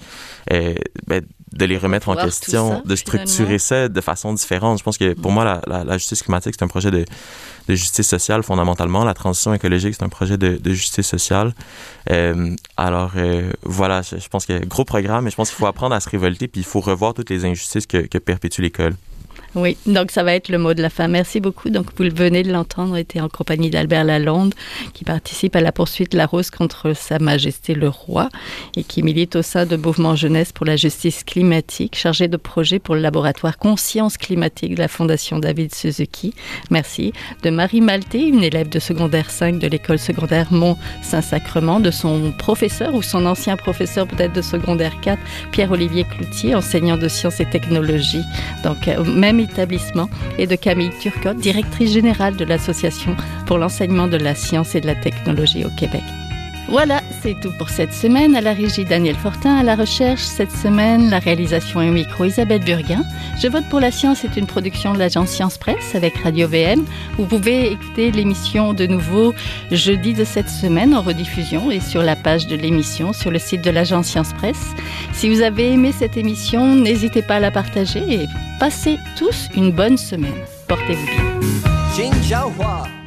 euh, 0.52 0.76
ben, 1.08 1.26
de 1.54 1.66
les 1.66 1.78
remettre 1.78 2.10
en 2.10 2.16
question, 2.16 2.70
ça, 2.70 2.82
de 2.86 2.96
structurer 2.96 3.58
finalement. 3.58 3.60
ça 3.60 3.90
de 3.90 4.02
façon 4.02 4.34
différente. 4.34 4.78
Je 4.78 4.84
pense 4.84 5.00
que 5.00 5.14
pour 5.14 5.32
mmh. 5.32 5.34
moi, 5.34 5.44
la, 5.44 5.62
la, 5.68 5.84
la, 5.84 5.98
justice 5.98 6.22
climatique, 6.22 6.56
c'est 6.58 6.64
un 6.64 6.68
projet 6.68 6.92
de, 6.92 7.04
de, 7.68 7.76
justice 7.76 8.08
sociale 8.08 8.44
fondamentalement. 8.44 9.04
La 9.04 9.14
transition 9.16 9.54
écologique, 9.56 9.96
c'est 9.98 10.04
un 10.04 10.10
projet 10.10 10.38
de, 10.38 10.58
de 10.58 10.74
justice 10.74 11.08
sociale. 11.08 11.54
Euh, 12.12 12.56
alors, 12.78 13.14
euh, 13.16 13.52
voilà, 13.64 14.04
je, 14.04 14.18
je, 14.18 14.30
pense 14.30 14.46
que 14.46 14.64
gros 14.66 14.86
programme, 14.86 15.26
mais 15.26 15.32
je 15.32 15.36
pense 15.36 15.50
qu'il 15.50 15.58
faut 15.58 15.68
apprendre 15.68 15.96
à 15.96 16.00
se 16.00 16.10
révolter, 16.10 16.48
puis 16.48 16.62
il 16.62 16.66
faut 16.66 16.80
revoir 16.80 17.16
toutes 17.16 17.32
les 17.32 17.46
injustices 17.46 17.88
que, 17.88 17.98
que 18.06 18.20
perpétue 18.20 18.62
l'école. 18.62 18.96
Oui, 19.56 19.78
donc 19.86 20.10
ça 20.10 20.24
va 20.24 20.34
être 20.34 20.50
le 20.50 20.58
mot 20.58 20.74
de 20.74 20.82
la 20.82 20.90
fin. 20.90 21.08
Merci 21.08 21.40
beaucoup. 21.40 21.70
Donc 21.70 21.88
vous 21.96 22.06
venez 22.16 22.42
de 22.42 22.52
l'entendre, 22.52 22.98
était 22.98 23.22
en 23.22 23.30
compagnie 23.30 23.70
d'Albert 23.70 24.04
Lalonde, 24.04 24.56
qui 24.94 25.04
participe 25.04 25.56
à 25.56 25.62
la 25.62 25.72
poursuite 25.72 26.14
de 26.14 26.18
la 26.18 26.26
rose 26.26 26.50
contre 26.50 26.94
Sa 26.96 27.20
Majesté 27.20 27.76
le 27.76 27.88
Roi 27.88 28.30
et 28.76 28.84
qui 28.84 29.04
milite 29.04 29.36
au 29.36 29.44
sein 29.44 29.68
de 29.68 29.76
Mouvement 29.76 30.16
Jeunesse 30.16 30.52
pour 30.52 30.66
la 30.66 30.76
justice 30.76 31.24
climatique, 31.24 31.96
chargé 31.96 32.28
de 32.28 32.38
projet 32.38 32.80
pour 32.80 32.96
le 32.96 33.02
laboratoire 33.02 33.60
Conscience 33.60 34.18
climatique 34.18 34.74
de 34.74 34.80
la 34.80 34.88
Fondation 34.88 35.38
David 35.38 35.76
Suzuki. 35.76 36.34
Merci. 36.72 37.14
De 37.44 37.52
Marie 37.52 37.82
Malté, 37.82 38.28
une 38.28 38.44
élève 38.44 38.70
de 38.70 38.80
secondaire 38.80 39.30
5 39.30 39.60
de 39.60 39.68
l'école 39.68 40.00
secondaire 40.00 40.52
Mont-Saint-Sacrement, 40.52 41.80
de 41.80 41.92
son 41.92 42.32
professeur 42.32 42.96
ou 42.96 43.04
son 43.04 43.28
ancien 43.28 43.56
professeur 43.56 44.08
peut-être 44.08 44.34
de 44.34 44.42
secondaire 44.42 45.00
4, 45.02 45.20
Pierre-Olivier 45.52 46.06
Cloutier, 46.06 46.56
enseignant 46.56 46.98
de 46.98 47.08
sciences 47.08 47.40
et 47.40 47.46
technologies. 47.46 48.24
Donc 48.64 48.88
même 49.06 49.43
et 50.38 50.48
de 50.48 50.56
Camille 50.56 50.92
Turcotte, 51.00 51.38
directrice 51.38 51.92
générale 51.92 52.36
de 52.36 52.46
l'Association 52.46 53.16
pour 53.46 53.58
l'enseignement 53.58 54.08
de 54.08 54.18
la 54.18 54.36
science 54.36 54.76
et 54.76 54.82
de 54.82 54.88
la 54.88 54.96
technologie 54.96 55.66
au 55.66 55.70
Québec. 55.70 56.04
Voilà, 56.68 57.02
c'est 57.22 57.40
tout 57.40 57.52
pour 57.58 57.70
cette 57.70 57.94
semaine. 57.94 58.36
À 58.36 58.42
la 58.42 58.54
régie 58.54 58.86
Daniel 58.86 59.16
Fortin, 59.16 59.58
à 59.58 59.64
la 59.64 59.76
recherche 59.76 60.22
cette 60.22 60.52
semaine, 60.52 61.10
la 61.10 61.20
réalisation 61.20 61.82
et 61.82 61.90
micro 61.90 62.26
Isabelle 62.26 62.64
Burguin. 62.64 63.04
Je 63.42 63.48
vote 63.48 63.66
pour 63.70 63.80
la 63.80 63.92
science 63.92 64.24
est 64.24 64.38
une 64.38 64.48
production 64.48 64.94
de 64.94 65.00
l'agence 65.00 65.30
Science 65.30 65.58
Presse 65.58 65.96
avec 65.96 66.18
Radio 66.18 66.48
VM. 66.48 66.86
Vous 67.18 67.26
pouvez 67.26 67.72
écouter 67.72 68.12
l'émission 68.12 68.74
de 68.74 68.88
nouveau 68.88 69.34
jeudi 69.72 70.14
de 70.14 70.24
cette 70.24 70.50
semaine 70.50 70.96
en 70.96 71.02
rediffusion 71.02 71.70
et 71.70 71.80
sur 71.80 72.02
la 72.02 72.16
page 72.16 72.48
de 72.48 72.56
l'émission 72.56 73.14
sur 73.14 73.32
le 73.32 73.40
site 73.40 73.64
de 73.64 73.70
l'agence 73.70 74.08
Science 74.08 74.34
Presse. 74.34 74.74
Si 75.14 75.30
vous 75.30 75.42
avez 75.42 75.74
aimé 75.74 75.92
cette 75.92 76.18
émission, 76.18 76.76
n'hésitez 76.76 77.22
pas 77.22 77.36
à 77.36 77.40
la 77.40 77.52
partager 77.52 78.04
et 78.10 78.28
passez 78.60 78.98
tous 79.18 79.50
une 79.56 79.72
bonne 79.72 79.98
semaine. 79.98 80.34
Portez-vous 80.68 81.06
bien. 81.06 83.03